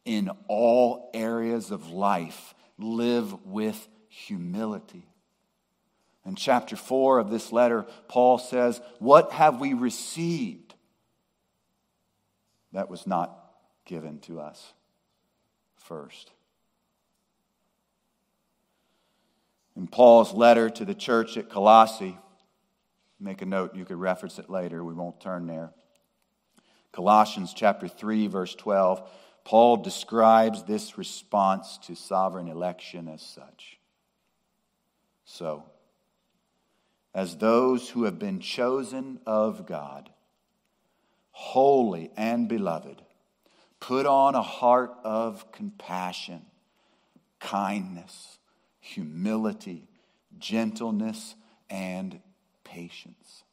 in 0.04 0.30
all 0.48 1.10
areas 1.14 1.70
of 1.70 1.88
life, 1.88 2.54
live 2.78 3.46
with 3.46 3.88
humility? 4.08 5.08
In 6.26 6.34
chapter 6.34 6.76
4 6.76 7.20
of 7.20 7.30
this 7.30 7.52
letter, 7.52 7.86
Paul 8.08 8.38
says, 8.38 8.80
What 8.98 9.32
have 9.32 9.60
we 9.60 9.72
received 9.72 10.74
that 12.72 12.90
was 12.90 13.06
not 13.06 13.34
given 13.86 14.18
to 14.20 14.40
us 14.40 14.72
first? 15.76 16.32
In 19.76 19.86
Paul's 19.86 20.32
letter 20.32 20.70
to 20.70 20.84
the 20.84 20.94
church 20.94 21.36
at 21.36 21.50
Colossae, 21.50 22.18
make 23.20 23.42
a 23.42 23.46
note, 23.46 23.74
you 23.74 23.84
could 23.84 23.98
reference 23.98 24.38
it 24.38 24.48
later, 24.48 24.82
we 24.82 24.94
won't 24.94 25.20
turn 25.20 25.46
there. 25.46 25.72
Colossians 26.92 27.52
chapter 27.54 27.86
3, 27.86 28.26
verse 28.28 28.54
12, 28.54 29.06
Paul 29.44 29.76
describes 29.76 30.64
this 30.64 30.96
response 30.96 31.78
to 31.84 31.94
sovereign 31.94 32.48
election 32.48 33.06
as 33.06 33.20
such. 33.20 33.78
So, 35.26 35.64
as 37.14 37.36
those 37.36 37.90
who 37.90 38.04
have 38.04 38.18
been 38.18 38.40
chosen 38.40 39.20
of 39.26 39.66
God, 39.66 40.10
holy 41.32 42.10
and 42.16 42.48
beloved, 42.48 43.02
put 43.78 44.06
on 44.06 44.34
a 44.34 44.42
heart 44.42 44.94
of 45.04 45.52
compassion, 45.52 46.46
kindness, 47.40 48.35
humility, 48.94 49.88
gentleness, 50.38 51.34
and 51.70 52.20
patience. 52.64 53.44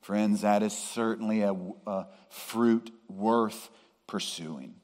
Friends, 0.00 0.42
that 0.42 0.62
is 0.62 0.76
certainly 0.76 1.42
a, 1.42 1.54
a, 1.86 2.06
fruit 2.28 2.90
worth 3.08 3.70
pursuing. 4.06 4.74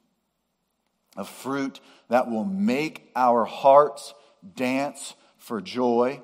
A 1.17 1.25
fruit 1.25 1.81
that 2.09 2.31
will 2.31 2.45
make 2.45 3.11
our 3.15 3.45
hearts 3.45 4.15
dance 4.55 5.15
for 5.37 5.61
joy 5.61 6.23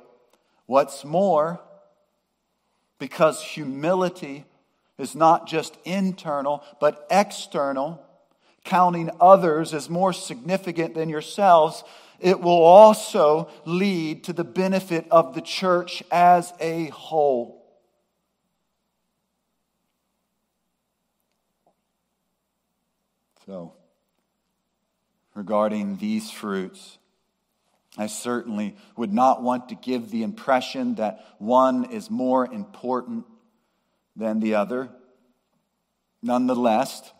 What's 0.66 1.04
more, 1.04 1.60
because 2.98 3.42
humility 3.42 4.44
is 4.98 5.14
not 5.14 5.46
just 5.46 5.78
internal, 5.84 6.64
but 6.80 7.06
external, 7.10 8.02
counting 8.64 9.10
others 9.20 9.72
as 9.72 9.88
more 9.88 10.12
significant 10.12 10.94
than 10.94 11.08
yourselves, 11.08 11.84
it 12.20 12.40
will 12.40 12.62
also 12.62 13.48
lead 13.64 14.24
to 14.24 14.32
the 14.32 14.44
benefit 14.44 15.06
of 15.10 15.34
the 15.34 15.40
church 15.40 16.02
as 16.10 16.52
a 16.60 16.86
whole. 16.86 17.62
So, 23.46 23.74
regarding 25.34 25.98
these 25.98 26.30
fruits, 26.30 26.98
I 27.96 28.08
certainly 28.08 28.76
would 28.96 29.12
not 29.12 29.42
want 29.42 29.68
to 29.68 29.74
give 29.74 30.10
the 30.10 30.22
impression 30.22 30.96
that 30.96 31.24
one 31.38 31.84
is 31.90 32.10
more 32.10 32.44
important 32.44 33.24
than 34.16 34.40
the 34.40 34.56
other. 34.56 34.90
Nonetheless, 36.22 37.12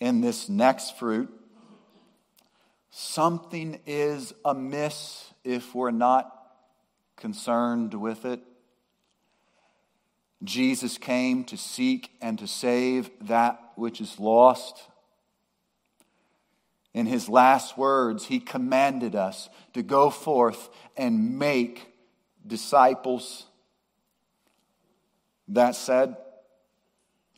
in 0.00 0.20
this 0.20 0.48
next 0.48 0.96
fruit, 0.98 1.30
something 2.92 3.80
is 3.86 4.34
amiss 4.44 5.32
if 5.44 5.74
we're 5.74 5.90
not 5.90 6.30
concerned 7.16 7.94
with 7.94 8.26
it. 8.26 8.40
Jesus 10.44 10.98
came 10.98 11.44
to 11.44 11.56
seek 11.56 12.10
and 12.20 12.38
to 12.38 12.46
save 12.46 13.10
that 13.22 13.58
which 13.76 14.00
is 14.00 14.20
lost. 14.20 14.82
In 16.92 17.06
his 17.06 17.30
last 17.30 17.78
words, 17.78 18.26
he 18.26 18.38
commanded 18.38 19.14
us 19.14 19.48
to 19.72 19.82
go 19.82 20.10
forth 20.10 20.68
and 20.94 21.38
make 21.38 21.94
disciples. 22.46 23.46
That 25.48 25.76
said, 25.76 26.16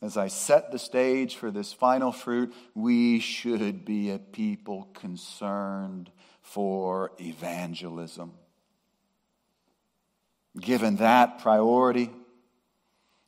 as 0.05 0.17
I 0.17 0.27
set 0.27 0.71
the 0.71 0.77
stage 0.77 1.35
for 1.35 1.49
this 1.49 1.73
final 1.73 2.11
fruit, 2.11 2.53
we 2.75 3.19
should 3.19 3.85
be 3.85 4.11
a 4.11 4.19
people 4.19 4.87
concerned 4.93 6.11
for 6.43 7.11
evangelism. 7.19 8.33
Given 10.59 10.97
that 10.97 11.39
priority, 11.39 12.11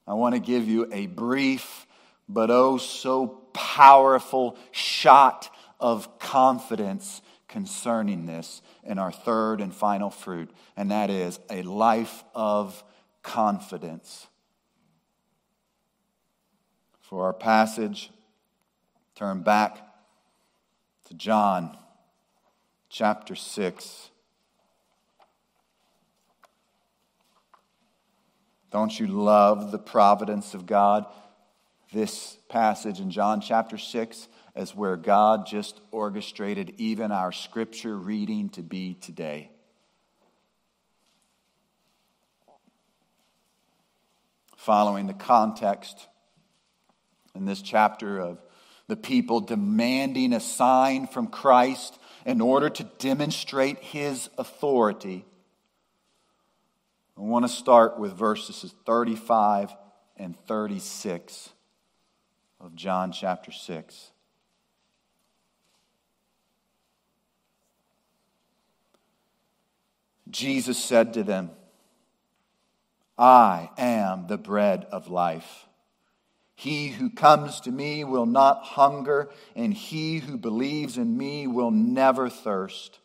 I 0.05 0.13
want 0.13 0.35
to 0.35 0.39
give 0.39 0.67
you 0.67 0.87
a 0.93 1.07
brief 1.07 1.87
but 2.29 2.51
oh 2.51 2.77
so 2.77 3.25
powerful 3.53 4.55
shot 4.71 5.49
of 5.79 6.19
confidence 6.19 7.23
concerning 7.47 8.27
this 8.27 8.61
in 8.83 8.99
our 8.99 9.11
third 9.11 9.61
and 9.61 9.73
final 9.73 10.11
fruit, 10.11 10.51
and 10.75 10.91
that 10.91 11.09
is 11.09 11.39
a 11.49 11.63
life 11.63 12.23
of 12.35 12.83
confidence. 13.23 14.27
For 17.07 17.23
our 17.23 17.33
passage, 17.33 18.11
turn 19.15 19.41
back 19.41 19.77
to 21.05 21.13
John 21.13 21.77
chapter 22.89 23.33
6. 23.33 24.09
Don't 28.71 28.99
you 28.99 29.07
love 29.07 29.71
the 29.71 29.79
providence 29.79 30.53
of 30.53 30.65
God? 30.65 31.05
This 31.93 32.37
passage 32.49 32.99
in 32.99 33.09
John 33.09 33.39
chapter 33.39 33.77
6 33.77 34.27
is 34.57 34.75
where 34.75 34.97
God 34.97 35.47
just 35.47 35.79
orchestrated 35.91 36.73
even 36.75 37.13
our 37.13 37.31
scripture 37.31 37.95
reading 37.95 38.49
to 38.49 38.61
be 38.61 38.95
today. 38.95 39.49
Following 44.57 45.07
the 45.07 45.13
context 45.13 46.09
in 47.37 47.45
this 47.45 47.61
chapter 47.61 48.19
of 48.19 48.41
the 48.87 48.95
people 48.95 49.39
demanding 49.39 50.33
a 50.33 50.39
sign 50.39 51.07
from 51.07 51.27
Christ 51.27 51.99
in 52.25 52.41
order 52.41 52.69
to 52.69 52.83
demonstrate 52.97 53.77
his 53.79 54.29
authority. 54.37 55.23
I 57.17 57.21
want 57.21 57.45
to 57.45 57.49
start 57.49 57.99
with 57.99 58.13
verses 58.13 58.73
35 58.85 59.73
and 60.17 60.35
36 60.47 61.49
of 62.59 62.75
John 62.75 63.11
chapter 63.11 63.51
6. 63.51 64.11
Jesus 70.29 70.83
said 70.83 71.13
to 71.13 71.23
them, 71.23 71.51
I 73.17 73.69
am 73.77 74.27
the 74.27 74.37
bread 74.37 74.87
of 74.91 75.07
life. 75.07 75.66
He 76.59 76.87
who 76.87 77.11
comes 77.11 77.61
to 77.61 77.71
me 77.71 78.03
will 78.03 78.25
not 78.25 78.63
hunger, 78.63 79.29
and 79.55 79.71
he 79.71 80.17
who 80.17 80.37
believes 80.37 80.97
in 80.97 81.15
me 81.15 81.45
will 81.45 81.69
never 81.69 82.31
thirst. 82.31 82.97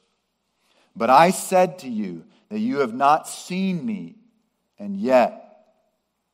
But 0.96 1.11
I 1.11 1.32
said 1.32 1.78
to 1.80 1.88
you 1.90 2.24
that 2.48 2.61
you 2.61 2.78
have 2.78 2.94
not 2.94 3.28
seen 3.28 3.84
me, 3.84 4.16
and 4.78 4.96
yet 4.96 5.66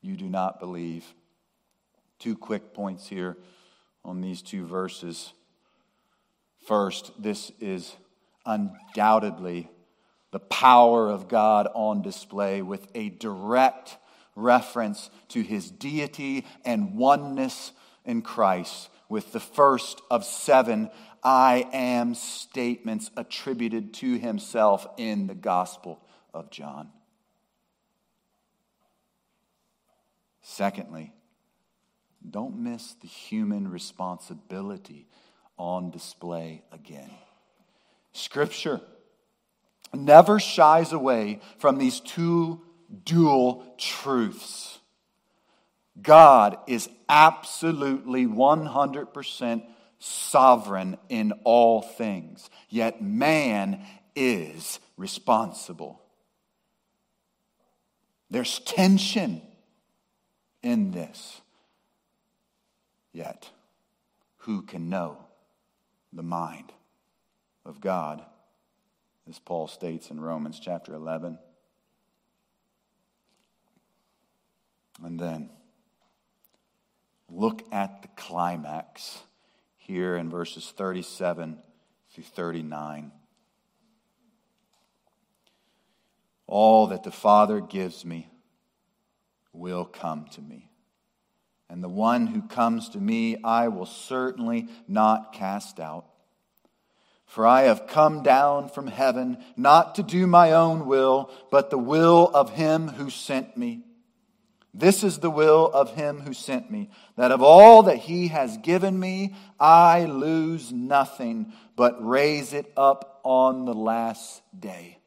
you 0.00 0.16
do 0.16 0.28
not 0.28 0.60
believe. 0.60 1.12
Two 2.20 2.36
quick 2.36 2.72
points 2.72 3.08
here 3.08 3.36
on 4.04 4.20
these 4.20 4.40
two 4.40 4.64
verses. 4.64 5.32
First, 6.68 7.10
this 7.20 7.50
is 7.58 7.96
undoubtedly 8.46 9.68
the 10.30 10.38
power 10.38 11.08
of 11.08 11.26
God 11.26 11.66
on 11.74 12.00
display 12.00 12.62
with 12.62 12.86
a 12.94 13.08
direct 13.08 13.96
reference 14.39 15.11
to 15.28 15.43
his 15.43 15.70
deity 15.70 16.47
and 16.64 16.95
oneness 16.95 17.72
in 18.05 18.22
Christ, 18.22 18.89
with 19.09 19.32
the 19.32 19.41
first 19.41 20.01
of 20.11 20.24
seven 20.24 20.91
I 21.22 21.68
am 21.72 22.14
statements 22.14 23.11
attributed 23.16 23.93
to 23.95 24.18
himself 24.18 24.86
in 24.97 25.26
the 25.26 25.34
Gospel 25.34 26.01
of 26.32 26.51
John. 26.51 26.91
Secondly, 30.43 31.12
don't 32.28 32.59
miss 32.59 32.95
the 32.95 33.09
human 33.09 33.68
responsibility 33.68 35.07
on 35.57 35.91
display 35.91 36.62
again. 36.72 37.11
Scripture 38.12 38.80
never 39.95 40.39
shies 40.41 40.93
away 40.93 41.41
from 41.59 41.78
these 41.78 42.01
two 42.01 42.61
dual 43.05 43.74
truths. 43.78 44.78
God 46.01 46.59
is 46.66 46.89
absolutely 47.09 48.26
100% 48.26 49.62
sovereign 49.99 50.97
in 51.09 51.32
all 51.45 51.82
things, 51.82 52.49
yet 52.68 53.03
man 53.03 53.84
is 54.14 54.78
responsible. 54.97 56.01
There's 58.30 58.59
tension 58.61 59.43
in 60.62 60.91
this. 60.91 61.41
Yet, 63.12 63.51
who 64.39 64.62
can 64.62 64.89
know 64.89 65.16
the 66.12 66.22
mind 66.22 66.72
of 67.64 67.80
God? 67.80 68.24
As 69.28 69.39
Paul 69.39 69.66
states 69.66 70.11
in 70.11 70.20
Romans 70.20 70.61
chapter 70.61 70.95
11. 70.95 71.39
And 75.03 75.18
then, 75.18 75.51
look 77.30 77.62
at 77.72 78.03
the 78.03 78.09
climax 78.16 79.18
here 79.76 80.16
in 80.16 80.28
verses 80.28 80.72
37 80.76 81.59
through 82.12 82.24
39. 82.24 83.12
All 86.46 86.88
that 86.88 87.05
the 87.05 87.11
Father 87.11 87.61
gives 87.61 88.05
me 88.05 88.28
will 89.53 89.84
come 89.84 90.26
to 90.32 90.40
me. 90.40 90.70
And 91.70 91.84
the 91.84 91.88
one 91.88 92.26
who 92.26 92.42
comes 92.42 92.88
to 92.90 92.99
me, 92.99 93.36
I 93.44 93.68
will 93.68 93.86
certainly 93.86 94.68
not 94.86 95.32
cast 95.32 95.78
out. 95.78 96.07
For 97.26 97.46
I 97.46 97.62
have 97.62 97.86
come 97.86 98.22
down 98.22 98.70
from 98.70 98.86
heaven 98.86 99.36
not 99.55 99.96
to 99.96 100.03
do 100.03 100.26
my 100.26 100.53
own 100.53 100.86
will, 100.86 101.30
but 101.51 101.68
the 101.68 101.78
will 101.78 102.30
of 102.32 102.51
him 102.51 102.88
who 102.88 103.11
sent 103.11 103.55
me. 103.55 103.82
This 104.78 105.02
is 105.02 105.18
the 105.18 105.30
will 105.30 105.66
of 105.66 105.96
him 105.96 106.20
who 106.20 106.32
sent 106.32 106.70
me, 106.70 106.90
that 107.16 107.32
of 107.32 107.42
all 107.42 107.82
that 107.84 107.96
he 107.96 108.28
has 108.28 108.56
given 108.58 108.98
me, 108.98 109.34
I 109.58 110.04
lose 110.04 110.72
nothing, 110.72 111.52
but 111.74 111.96
raise 111.98 112.52
it 112.52 112.72
up 112.76 113.20
on 113.24 113.64
the 113.64 113.74
last 113.74 114.40
day. 114.58 114.98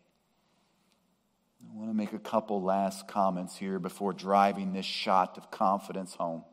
I 1.63 1.77
want 1.77 1.89
to 1.89 1.95
make 1.95 2.11
a 2.11 2.19
couple 2.19 2.61
last 2.61 3.07
comments 3.07 3.55
here 3.55 3.79
before 3.79 4.11
driving 4.11 4.73
this 4.73 4.85
shot 4.85 5.37
of 5.37 5.51
confidence 5.51 6.15
home. 6.15 6.43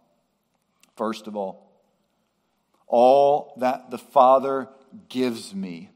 First 0.96 1.26
of 1.26 1.34
all, 1.34 1.72
all 2.86 3.54
that 3.56 3.90
the 3.90 3.98
Father 3.98 4.68
gives 5.08 5.52
me 5.52 5.90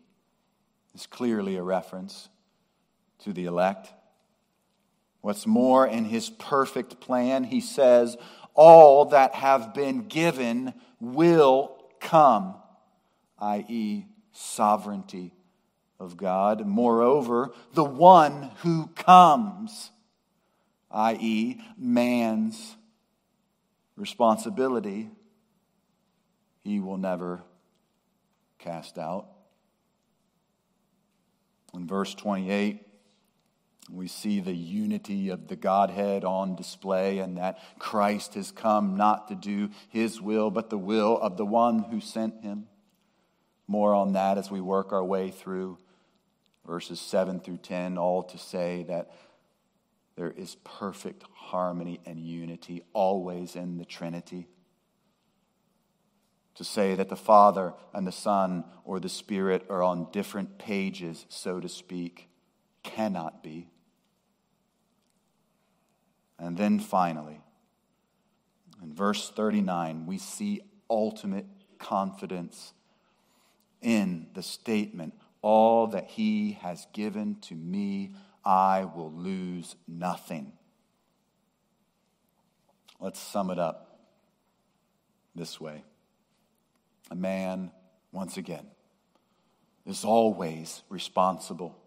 is 0.92 1.06
clearly 1.06 1.54
a 1.56 1.62
reference 1.62 2.28
to 3.20 3.32
the 3.32 3.44
elect. 3.44 3.92
What's 5.22 5.46
more, 5.46 5.86
in 5.86 6.04
his 6.04 6.28
perfect 6.28 7.00
plan, 7.00 7.44
he 7.44 7.60
says, 7.60 8.16
All 8.54 9.06
that 9.06 9.36
have 9.36 9.72
been 9.72 10.08
given 10.08 10.74
will 11.00 11.78
come, 12.00 12.56
i.e., 13.38 14.06
sovereignty 14.32 15.32
of 16.00 16.16
God. 16.16 16.66
Moreover, 16.66 17.52
the 17.72 17.84
one 17.84 18.50
who 18.58 18.88
comes, 18.88 19.92
i.e., 20.90 21.60
man's 21.78 22.76
responsibility, 23.96 25.08
he 26.64 26.80
will 26.80 26.98
never 26.98 27.44
cast 28.58 28.98
out. 28.98 29.28
In 31.74 31.86
verse 31.86 32.12
28, 32.14 32.84
we 33.92 34.08
see 34.08 34.40
the 34.40 34.54
unity 34.54 35.28
of 35.28 35.48
the 35.48 35.56
Godhead 35.56 36.24
on 36.24 36.56
display, 36.56 37.18
and 37.18 37.36
that 37.36 37.58
Christ 37.78 38.34
has 38.34 38.50
come 38.50 38.96
not 38.96 39.28
to 39.28 39.34
do 39.34 39.70
his 39.90 40.20
will, 40.20 40.50
but 40.50 40.70
the 40.70 40.78
will 40.78 41.18
of 41.18 41.36
the 41.36 41.44
one 41.44 41.80
who 41.80 42.00
sent 42.00 42.42
him. 42.42 42.68
More 43.66 43.94
on 43.94 44.14
that 44.14 44.38
as 44.38 44.50
we 44.50 44.60
work 44.60 44.92
our 44.92 45.04
way 45.04 45.30
through 45.30 45.78
verses 46.66 47.00
7 47.00 47.40
through 47.40 47.58
10, 47.58 47.98
all 47.98 48.22
to 48.22 48.38
say 48.38 48.84
that 48.84 49.10
there 50.16 50.30
is 50.30 50.56
perfect 50.64 51.24
harmony 51.34 52.00
and 52.06 52.18
unity 52.18 52.82
always 52.92 53.56
in 53.56 53.78
the 53.78 53.84
Trinity. 53.84 54.48
To 56.56 56.64
say 56.64 56.94
that 56.94 57.08
the 57.08 57.16
Father 57.16 57.74
and 57.92 58.06
the 58.06 58.12
Son 58.12 58.64
or 58.84 59.00
the 59.00 59.08
Spirit 59.08 59.64
are 59.68 59.82
on 59.82 60.10
different 60.12 60.58
pages, 60.58 61.24
so 61.28 61.60
to 61.60 61.68
speak, 61.68 62.28
cannot 62.82 63.42
be. 63.42 63.71
And 66.42 66.56
then 66.56 66.80
finally, 66.80 67.40
in 68.82 68.92
verse 68.92 69.30
39, 69.30 70.06
we 70.06 70.18
see 70.18 70.60
ultimate 70.90 71.46
confidence 71.78 72.72
in 73.80 74.26
the 74.34 74.42
statement 74.42 75.14
All 75.40 75.86
that 75.88 76.08
he 76.10 76.58
has 76.62 76.86
given 76.92 77.36
to 77.42 77.54
me, 77.54 78.14
I 78.44 78.84
will 78.84 79.12
lose 79.12 79.76
nothing. 79.86 80.52
Let's 82.98 83.20
sum 83.20 83.50
it 83.50 83.58
up 83.58 83.98
this 85.34 85.60
way. 85.60 85.84
A 87.10 87.14
man, 87.16 87.70
once 88.10 88.36
again, 88.36 88.66
is 89.86 90.04
always 90.04 90.82
responsible. 90.88 91.81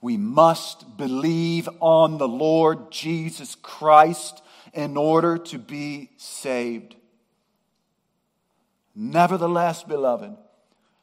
We 0.00 0.16
must 0.16 0.96
believe 0.96 1.68
on 1.80 2.18
the 2.18 2.28
Lord 2.28 2.90
Jesus 2.90 3.54
Christ 3.54 4.42
in 4.72 4.96
order 4.96 5.36
to 5.36 5.58
be 5.58 6.10
saved. 6.16 6.96
Nevertheless, 8.94 9.82
beloved, 9.82 10.36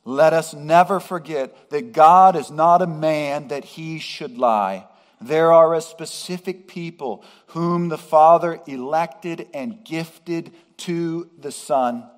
let 0.03 0.33
us 0.33 0.53
never 0.53 0.99
forget 0.99 1.69
that 1.69 1.91
God 1.91 2.35
is 2.35 2.49
not 2.49 2.81
a 2.81 2.87
man 2.87 3.49
that 3.49 3.65
he 3.65 3.99
should 3.99 4.37
lie. 4.37 4.87
There 5.19 5.51
are 5.51 5.73
a 5.73 5.81
specific 5.81 6.67
people 6.67 7.23
whom 7.47 7.89
the 7.89 7.97
Father 7.97 8.59
elected 8.67 9.47
and 9.53 9.83
gifted 9.83 10.51
to 10.77 11.29
the 11.37 11.51
Son. 11.51 12.09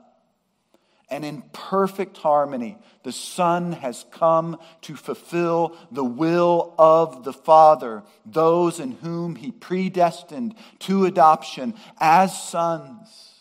And 1.11 1.25
in 1.25 1.41
perfect 1.53 2.17
harmony, 2.17 2.77
the 3.03 3.11
Son 3.11 3.71
has 3.71 4.05
come 4.11 4.59
to 4.81 4.95
fulfill 4.95 5.75
the 5.91 6.03
will 6.03 6.75
of 6.77 7.23
the 7.23 7.33
Father, 7.33 8.03
those 8.25 8.79
in 8.79 8.91
whom 8.91 9.35
He 9.35 9.51
predestined 9.51 10.53
to 10.79 11.05
adoption 11.05 11.73
as 11.99 12.39
sons, 12.39 13.33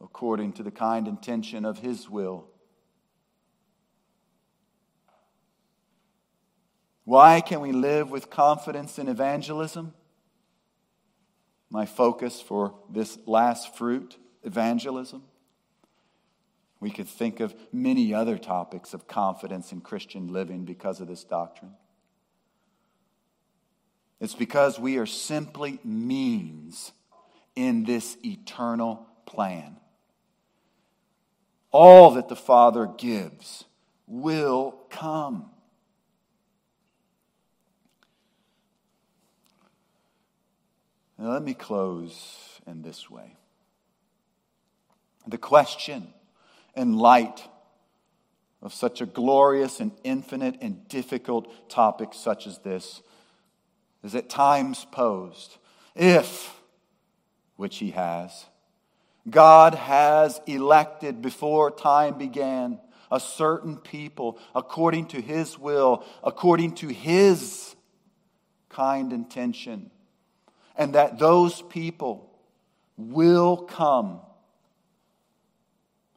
according 0.00 0.52
to 0.54 0.62
the 0.62 0.70
kind 0.70 1.08
intention 1.08 1.64
of 1.64 1.78
His 1.78 2.08
will. 2.08 2.46
Why 7.04 7.40
can 7.40 7.60
we 7.60 7.72
live 7.72 8.10
with 8.10 8.30
confidence 8.30 9.00
in 9.00 9.08
evangelism? 9.08 9.94
My 11.68 11.86
focus 11.86 12.40
for 12.40 12.74
this 12.88 13.18
last 13.26 13.74
fruit, 13.76 14.16
evangelism. 14.44 15.24
We 16.82 16.90
could 16.90 17.06
think 17.06 17.38
of 17.38 17.54
many 17.72 18.12
other 18.12 18.36
topics 18.36 18.92
of 18.92 19.06
confidence 19.06 19.70
in 19.70 19.82
Christian 19.82 20.32
living 20.32 20.64
because 20.64 21.00
of 21.00 21.06
this 21.06 21.22
doctrine. 21.22 21.74
It's 24.18 24.34
because 24.34 24.80
we 24.80 24.98
are 24.98 25.06
simply 25.06 25.78
means 25.84 26.90
in 27.54 27.84
this 27.84 28.16
eternal 28.24 29.06
plan. 29.26 29.76
All 31.70 32.10
that 32.14 32.28
the 32.28 32.34
Father 32.34 32.86
gives 32.98 33.62
will 34.08 34.74
come. 34.90 35.50
Now, 41.16 41.30
let 41.30 41.44
me 41.44 41.54
close 41.54 42.60
in 42.66 42.82
this 42.82 43.08
way. 43.08 43.36
The 45.28 45.38
question, 45.38 46.12
in 46.76 46.98
light 46.98 47.42
of 48.60 48.72
such 48.72 49.00
a 49.00 49.06
glorious 49.06 49.80
and 49.80 49.92
infinite 50.04 50.58
and 50.60 50.86
difficult 50.88 51.68
topic 51.68 52.10
such 52.12 52.46
as 52.46 52.58
this, 52.58 53.02
is 54.02 54.14
at 54.14 54.28
times 54.28 54.86
posed 54.90 55.56
if, 55.94 56.60
which 57.56 57.78
He 57.78 57.90
has, 57.90 58.46
God 59.28 59.74
has 59.74 60.40
elected 60.46 61.22
before 61.22 61.70
time 61.70 62.18
began 62.18 62.78
a 63.10 63.20
certain 63.20 63.76
people 63.76 64.38
according 64.54 65.06
to 65.08 65.20
His 65.20 65.58
will, 65.58 66.04
according 66.24 66.74
to 66.76 66.88
His 66.88 67.76
kind 68.68 69.12
intention 69.12 69.90
and 70.76 70.94
that 70.94 71.18
those 71.18 71.62
people 71.62 72.30
will 72.96 73.56
come. 73.56 74.20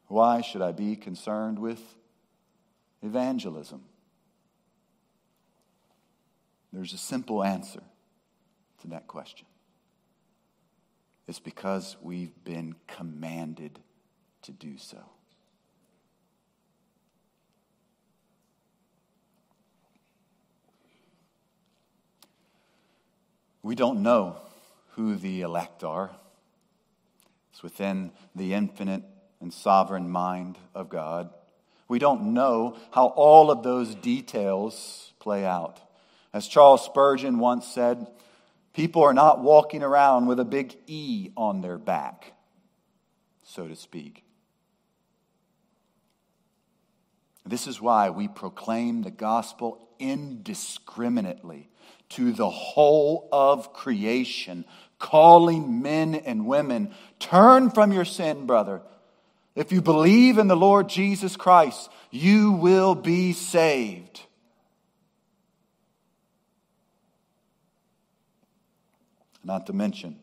Why 0.08 0.40
should 0.40 0.62
I 0.62 0.72
be 0.72 0.96
concerned 0.96 1.58
with 1.58 1.80
evangelism? 3.02 3.82
There's 6.72 6.92
a 6.92 6.98
simple 6.98 7.42
answer 7.42 7.82
to 8.82 8.88
that 8.88 9.06
question. 9.06 9.46
It's 11.26 11.40
because 11.40 11.96
we've 12.00 12.32
been 12.44 12.76
commanded 12.86 13.78
to 14.42 14.52
do 14.52 14.78
so. 14.78 14.98
We 23.62 23.74
don't 23.74 24.02
know 24.02 24.36
who 24.90 25.16
the 25.16 25.40
elect 25.40 25.82
are. 25.82 26.10
It's 27.50 27.64
within 27.64 28.12
the 28.36 28.54
infinite 28.54 29.02
and 29.40 29.52
sovereign 29.52 30.10
mind 30.10 30.58
of 30.74 30.88
God. 30.88 31.30
We 31.88 31.98
don't 31.98 32.34
know 32.34 32.76
how 32.90 33.06
all 33.06 33.50
of 33.50 33.62
those 33.62 33.94
details 33.94 35.12
play 35.20 35.44
out. 35.44 35.80
As 36.32 36.48
Charles 36.48 36.84
Spurgeon 36.84 37.38
once 37.38 37.66
said, 37.66 38.06
people 38.72 39.02
are 39.02 39.14
not 39.14 39.42
walking 39.42 39.82
around 39.82 40.26
with 40.26 40.40
a 40.40 40.44
big 40.44 40.76
E 40.86 41.30
on 41.36 41.60
their 41.60 41.78
back, 41.78 42.32
so 43.42 43.66
to 43.68 43.76
speak. 43.76 44.24
This 47.44 47.66
is 47.68 47.80
why 47.80 48.10
we 48.10 48.26
proclaim 48.26 49.02
the 49.02 49.10
gospel 49.10 49.88
indiscriminately 49.98 51.68
to 52.10 52.32
the 52.32 52.50
whole 52.50 53.28
of 53.32 53.72
creation, 53.72 54.64
calling 54.98 55.80
men 55.80 56.14
and 56.14 56.46
women, 56.46 56.92
turn 57.18 57.70
from 57.70 57.92
your 57.92 58.04
sin, 58.04 58.46
brother. 58.46 58.82
If 59.56 59.72
you 59.72 59.82
believe 59.82 60.38
in 60.38 60.46
the 60.46 60.56
Lord 60.56 60.88
Jesus 60.88 61.36
Christ, 61.36 61.90
you 62.12 62.52
will 62.52 62.94
be 62.94 63.32
saved. 63.32 64.20
Not 69.42 69.66
to 69.66 69.72
mention, 69.72 70.18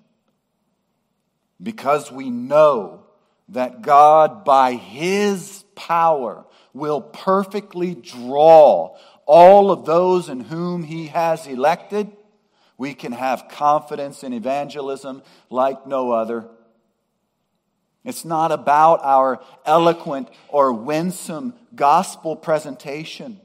because 1.62 2.12
we 2.12 2.30
know 2.30 3.04
that 3.50 3.82
God, 3.82 4.46
by 4.46 4.74
His 4.74 5.66
power, 5.76 6.46
will 6.74 7.02
perfectly 7.02 7.96
draw 7.96 8.96
all 9.26 9.72
of 9.72 9.86
those 9.86 10.30
in 10.30 10.42
whom 10.42 10.84
he 10.84 11.08
has 11.08 11.48
elected, 11.48 12.12
we 12.78 12.94
can 12.94 13.12
have 13.12 13.48
confidence 13.50 14.24
in 14.24 14.34
evangelism 14.34 15.22
like 15.50 15.88
no 15.88 16.12
other. 16.12 16.48
It's 18.04 18.26
not 18.26 18.52
about 18.52 19.00
our 19.04 19.42
eloquent 19.66 20.30
or 20.50 20.74
winsome 20.74 21.54
gospel 21.74 22.36
presentation. 22.36 23.40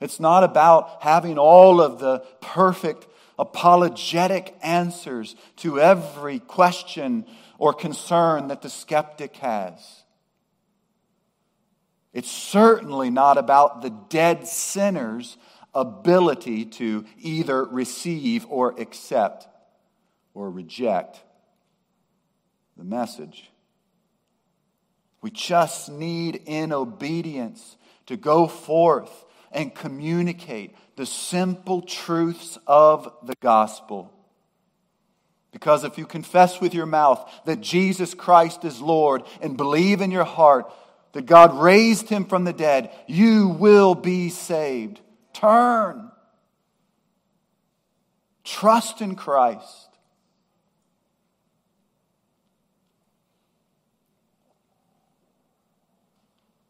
It's 0.00 0.20
not 0.20 0.44
about 0.44 1.02
having 1.02 1.38
all 1.38 1.80
of 1.80 1.98
the 1.98 2.20
perfect 2.40 3.06
apologetic 3.38 4.56
answers 4.62 5.34
to 5.56 5.80
every 5.80 6.38
question 6.38 7.26
or 7.58 7.72
concern 7.72 8.48
that 8.48 8.62
the 8.62 8.70
skeptic 8.70 9.36
has. 9.36 10.04
It's 12.12 12.30
certainly 12.30 13.10
not 13.10 13.36
about 13.38 13.82
the 13.82 13.90
dead 13.90 14.46
sinner's 14.46 15.36
ability 15.74 16.64
to 16.64 17.04
either 17.18 17.64
receive 17.64 18.46
or 18.48 18.74
accept 18.80 19.46
or 20.32 20.50
reject 20.50 21.20
the 22.76 22.84
message. 22.84 23.50
We 25.26 25.32
just 25.32 25.90
need, 25.90 26.42
in 26.46 26.72
obedience, 26.72 27.76
to 28.06 28.16
go 28.16 28.46
forth 28.46 29.24
and 29.50 29.74
communicate 29.74 30.76
the 30.94 31.04
simple 31.04 31.82
truths 31.82 32.60
of 32.64 33.12
the 33.24 33.34
gospel. 33.42 34.12
Because 35.50 35.82
if 35.82 35.98
you 35.98 36.06
confess 36.06 36.60
with 36.60 36.74
your 36.74 36.86
mouth 36.86 37.28
that 37.44 37.60
Jesus 37.60 38.14
Christ 38.14 38.64
is 38.64 38.80
Lord 38.80 39.24
and 39.40 39.56
believe 39.56 40.00
in 40.00 40.12
your 40.12 40.22
heart 40.22 40.72
that 41.10 41.26
God 41.26 41.58
raised 41.58 42.08
him 42.08 42.26
from 42.26 42.44
the 42.44 42.52
dead, 42.52 42.92
you 43.08 43.48
will 43.48 43.96
be 43.96 44.28
saved. 44.28 45.00
Turn. 45.32 46.12
Trust 48.44 49.00
in 49.00 49.16
Christ. 49.16 49.88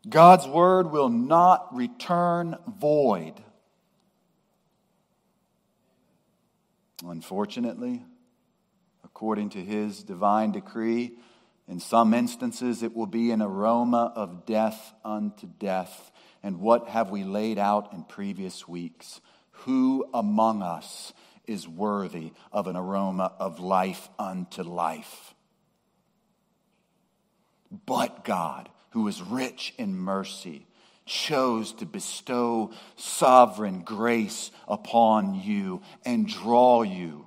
God's 0.09 0.47
word 0.47 0.93
will 0.93 1.09
not 1.09 1.75
return 1.75 2.57
void. 2.69 3.35
Unfortunately, 7.05 8.05
according 9.05 9.51
to 9.51 9.59
his 9.59 10.03
divine 10.05 10.53
decree, 10.53 11.19
in 11.67 11.81
some 11.81 12.15
instances 12.15 12.83
it 12.83 12.95
will 12.95 13.07
be 13.07 13.33
an 13.33 13.43
aroma 13.43 14.13
of 14.15 14.47
death 14.47 14.95
unto 15.05 15.47
death. 15.59 16.13
And 16.43 16.61
what 16.61 16.89
have 16.89 17.11
we 17.11 17.25
laid 17.25 17.59
out 17.59 17.93
in 17.93 18.05
previous 18.05 18.69
weeks? 18.69 19.21
Who 19.51 20.09
among 20.15 20.63
us 20.63 21.13
is 21.47 21.67
worthy 21.67 22.33
of 22.53 22.69
an 22.69 22.77
aroma 22.77 23.33
of 23.41 23.59
life 23.59 24.09
unto 24.19 24.63
life? 24.63 25.35
But 27.85 28.25
God 28.25 28.69
who 28.97 29.09
is 29.09 29.21
rich 29.21 29.75
in 29.77 29.95
mercy, 29.95 30.67
chose 31.05 31.75
to 31.75 31.85
bestow 31.85 32.71
sovereign 32.97 33.83
grace 33.83 34.51
upon 34.67 35.35
you 35.35 35.83
and 36.07 36.27
draw 36.27 36.81
you. 36.81 37.27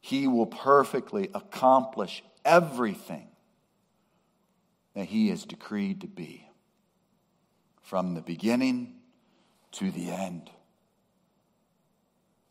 He 0.00 0.26
will 0.26 0.46
perfectly 0.46 1.30
accomplish 1.32 2.24
everything 2.44 3.28
that 4.94 5.04
He 5.04 5.28
has 5.28 5.44
decreed 5.44 6.00
to 6.00 6.08
be 6.08 6.44
from 7.80 8.14
the 8.14 8.22
beginning 8.22 8.96
to 9.70 9.92
the 9.92 10.10
end. 10.10 10.50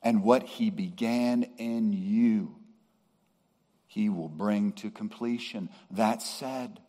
And 0.01 0.23
what 0.23 0.43
He 0.43 0.69
began 0.69 1.43
in 1.57 1.91
you 1.91 2.60
he 3.91 4.07
will 4.07 4.29
bring 4.29 4.71
to 4.71 4.89
completion. 4.89 5.67
That 5.91 6.21
said, 6.21 6.79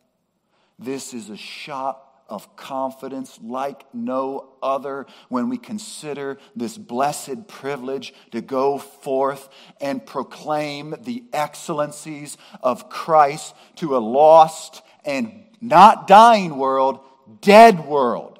this 0.79 1.13
is 1.13 1.29
a 1.29 1.35
shot 1.35 2.01
of 2.29 2.55
confidence 2.55 3.37
like 3.43 3.83
no 3.93 4.53
other 4.63 5.05
when 5.27 5.49
we 5.49 5.57
consider 5.57 6.37
this 6.55 6.77
blessed 6.77 7.49
privilege 7.49 8.13
to 8.31 8.39
go 8.39 8.77
forth 8.77 9.49
and 9.81 10.05
proclaim 10.05 10.95
the 11.01 11.25
excellencies 11.33 12.37
of 12.61 12.87
Christ 12.87 13.53
to 13.75 13.97
a 13.97 13.99
lost 13.99 14.81
and 15.03 15.43
not 15.59 16.07
dying 16.07 16.55
world, 16.55 17.01
dead 17.41 17.85
world. 17.85 18.39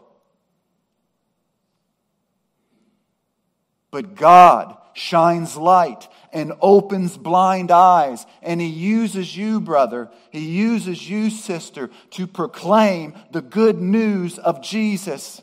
But 3.91 4.15
God 4.15 4.77
shines 4.93 5.57
light 5.57 6.07
and 6.33 6.51
opens 6.59 7.15
blind 7.15 7.71
eyes. 7.71 8.25
And 8.41 8.59
He 8.59 8.67
uses 8.67 9.37
you, 9.37 9.61
brother, 9.61 10.09
He 10.31 10.39
uses 10.39 11.09
you, 11.09 11.29
sister, 11.29 11.89
to 12.11 12.27
proclaim 12.27 13.13
the 13.31 13.41
good 13.41 13.79
news 13.79 14.39
of 14.39 14.61
Jesus. 14.61 15.41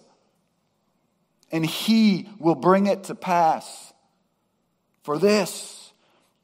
And 1.52 1.64
He 1.64 2.28
will 2.38 2.56
bring 2.56 2.86
it 2.86 3.04
to 3.04 3.14
pass. 3.14 3.92
For 5.02 5.18
this, 5.18 5.92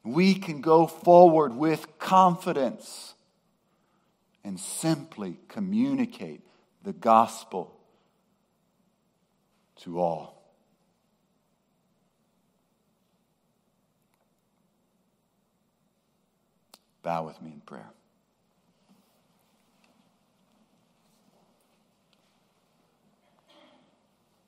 we 0.03 0.33
can 0.33 0.61
go 0.61 0.87
forward 0.87 1.53
with 1.53 1.99
confidence 1.99 3.13
and 4.43 4.57
simply 4.57 5.37
communicate 5.49 6.41
the 6.83 6.93
gospel 6.93 7.77
to 9.81 9.99
all. 9.99 10.36
Bow 17.07 17.23
with 17.23 17.41
me 17.41 17.53
in 17.53 17.61
prayer. 17.61 17.89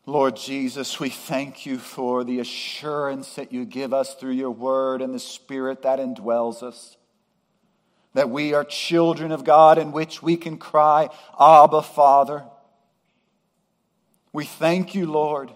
Lord 0.05 0.35
Jesus, 0.35 0.99
we 0.99 1.07
thank 1.07 1.65
you 1.65 1.77
for 1.77 2.25
the 2.25 2.41
assurance 2.41 3.35
that 3.35 3.53
you 3.53 3.63
give 3.63 3.93
us 3.93 4.13
through 4.13 4.33
your 4.33 4.51
word 4.51 5.01
and 5.01 5.13
the 5.13 5.19
spirit 5.19 5.83
that 5.83 5.99
indwells 5.99 6.61
us. 6.61 6.97
That 8.13 8.29
we 8.29 8.53
are 8.53 8.65
children 8.65 9.31
of 9.31 9.45
God 9.45 9.77
in 9.77 9.93
which 9.93 10.21
we 10.21 10.35
can 10.35 10.57
cry, 10.57 11.07
Abba, 11.39 11.81
Father. 11.81 12.43
We 14.33 14.43
thank 14.43 14.93
you, 14.93 15.09
Lord, 15.09 15.49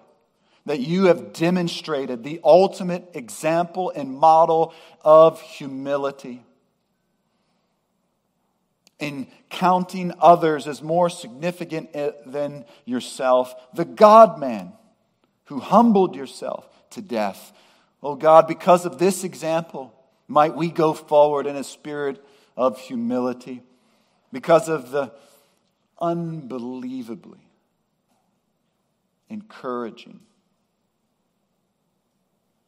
that 0.65 0.79
you 0.79 1.07
have 1.07 1.33
demonstrated 1.33 2.23
the 2.23 2.39
ultimate 2.45 3.09
example 3.13 3.91
and 3.93 4.09
model 4.09 4.73
of 5.03 5.41
humility 5.41 6.45
in 9.03 9.27
counting 9.49 10.13
others 10.19 10.67
as 10.67 10.81
more 10.81 11.09
significant 11.09 11.89
eh, 11.93 12.11
than 12.25 12.65
yourself, 12.85 13.53
the 13.73 13.85
God 13.85 14.39
man 14.39 14.73
who 15.45 15.59
humbled 15.59 16.15
yourself 16.15 16.65
to 16.91 17.01
death. 17.01 17.51
Oh 18.01 18.15
God, 18.15 18.47
because 18.47 18.85
of 18.85 18.97
this 18.97 19.23
example, 19.23 19.93
might 20.27 20.55
we 20.55 20.69
go 20.69 20.93
forward 20.93 21.45
in 21.45 21.55
a 21.55 21.63
spirit 21.63 22.23
of 22.55 22.79
humility 22.79 23.61
because 24.31 24.69
of 24.69 24.91
the 24.91 25.11
unbelievably 25.99 27.47
encouraging 29.29 30.19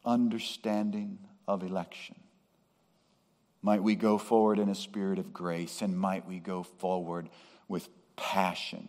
understanding 0.04 1.18
of 1.48 1.62
election. 1.62 2.16
Might 3.66 3.82
we 3.82 3.96
go 3.96 4.16
forward 4.16 4.60
in 4.60 4.68
a 4.68 4.76
spirit 4.76 5.18
of 5.18 5.32
grace, 5.32 5.82
and 5.82 5.98
might 5.98 6.24
we 6.24 6.38
go 6.38 6.62
forward 6.62 7.28
with 7.66 7.88
passion 8.14 8.88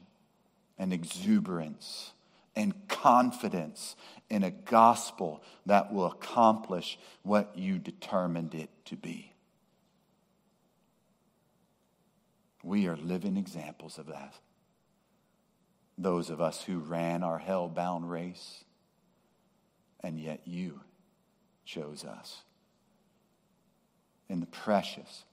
and 0.78 0.94
exuberance 0.94 2.12
and 2.56 2.88
confidence 2.88 3.96
in 4.30 4.44
a 4.44 4.52
gospel 4.52 5.42
that 5.66 5.92
will 5.92 6.06
accomplish 6.06 7.00
what 7.24 7.58
you 7.58 7.80
determined 7.80 8.54
it 8.54 8.70
to 8.86 8.96
be. 8.96 9.34
We 12.62 12.88
are 12.88 12.98
living 12.98 13.36
examples 13.36 13.98
of 13.98 14.06
that. 14.06 14.36
Those 15.98 16.30
of 16.30 16.40
us 16.40 16.62
who 16.62 16.78
ran 16.78 17.24
our 17.24 17.40
hell 17.40 17.68
bound 17.68 18.12
race, 18.12 18.64
and 20.02 20.20
yet 20.20 20.42
you 20.46 20.82
chose 21.66 22.04
us 22.06 22.44
in 24.30 24.40
the 24.40 24.46
precious 24.46 25.26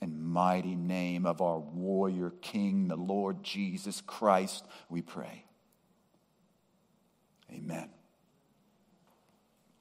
and 0.00 0.22
mighty 0.22 0.74
name 0.74 1.24
of 1.24 1.40
our 1.40 1.58
warrior 1.58 2.32
King, 2.42 2.88
the 2.88 2.96
Lord 2.96 3.42
Jesus 3.42 4.02
Christ, 4.06 4.64
we 4.88 5.02
pray. 5.02 5.44
Amen. 7.50 7.88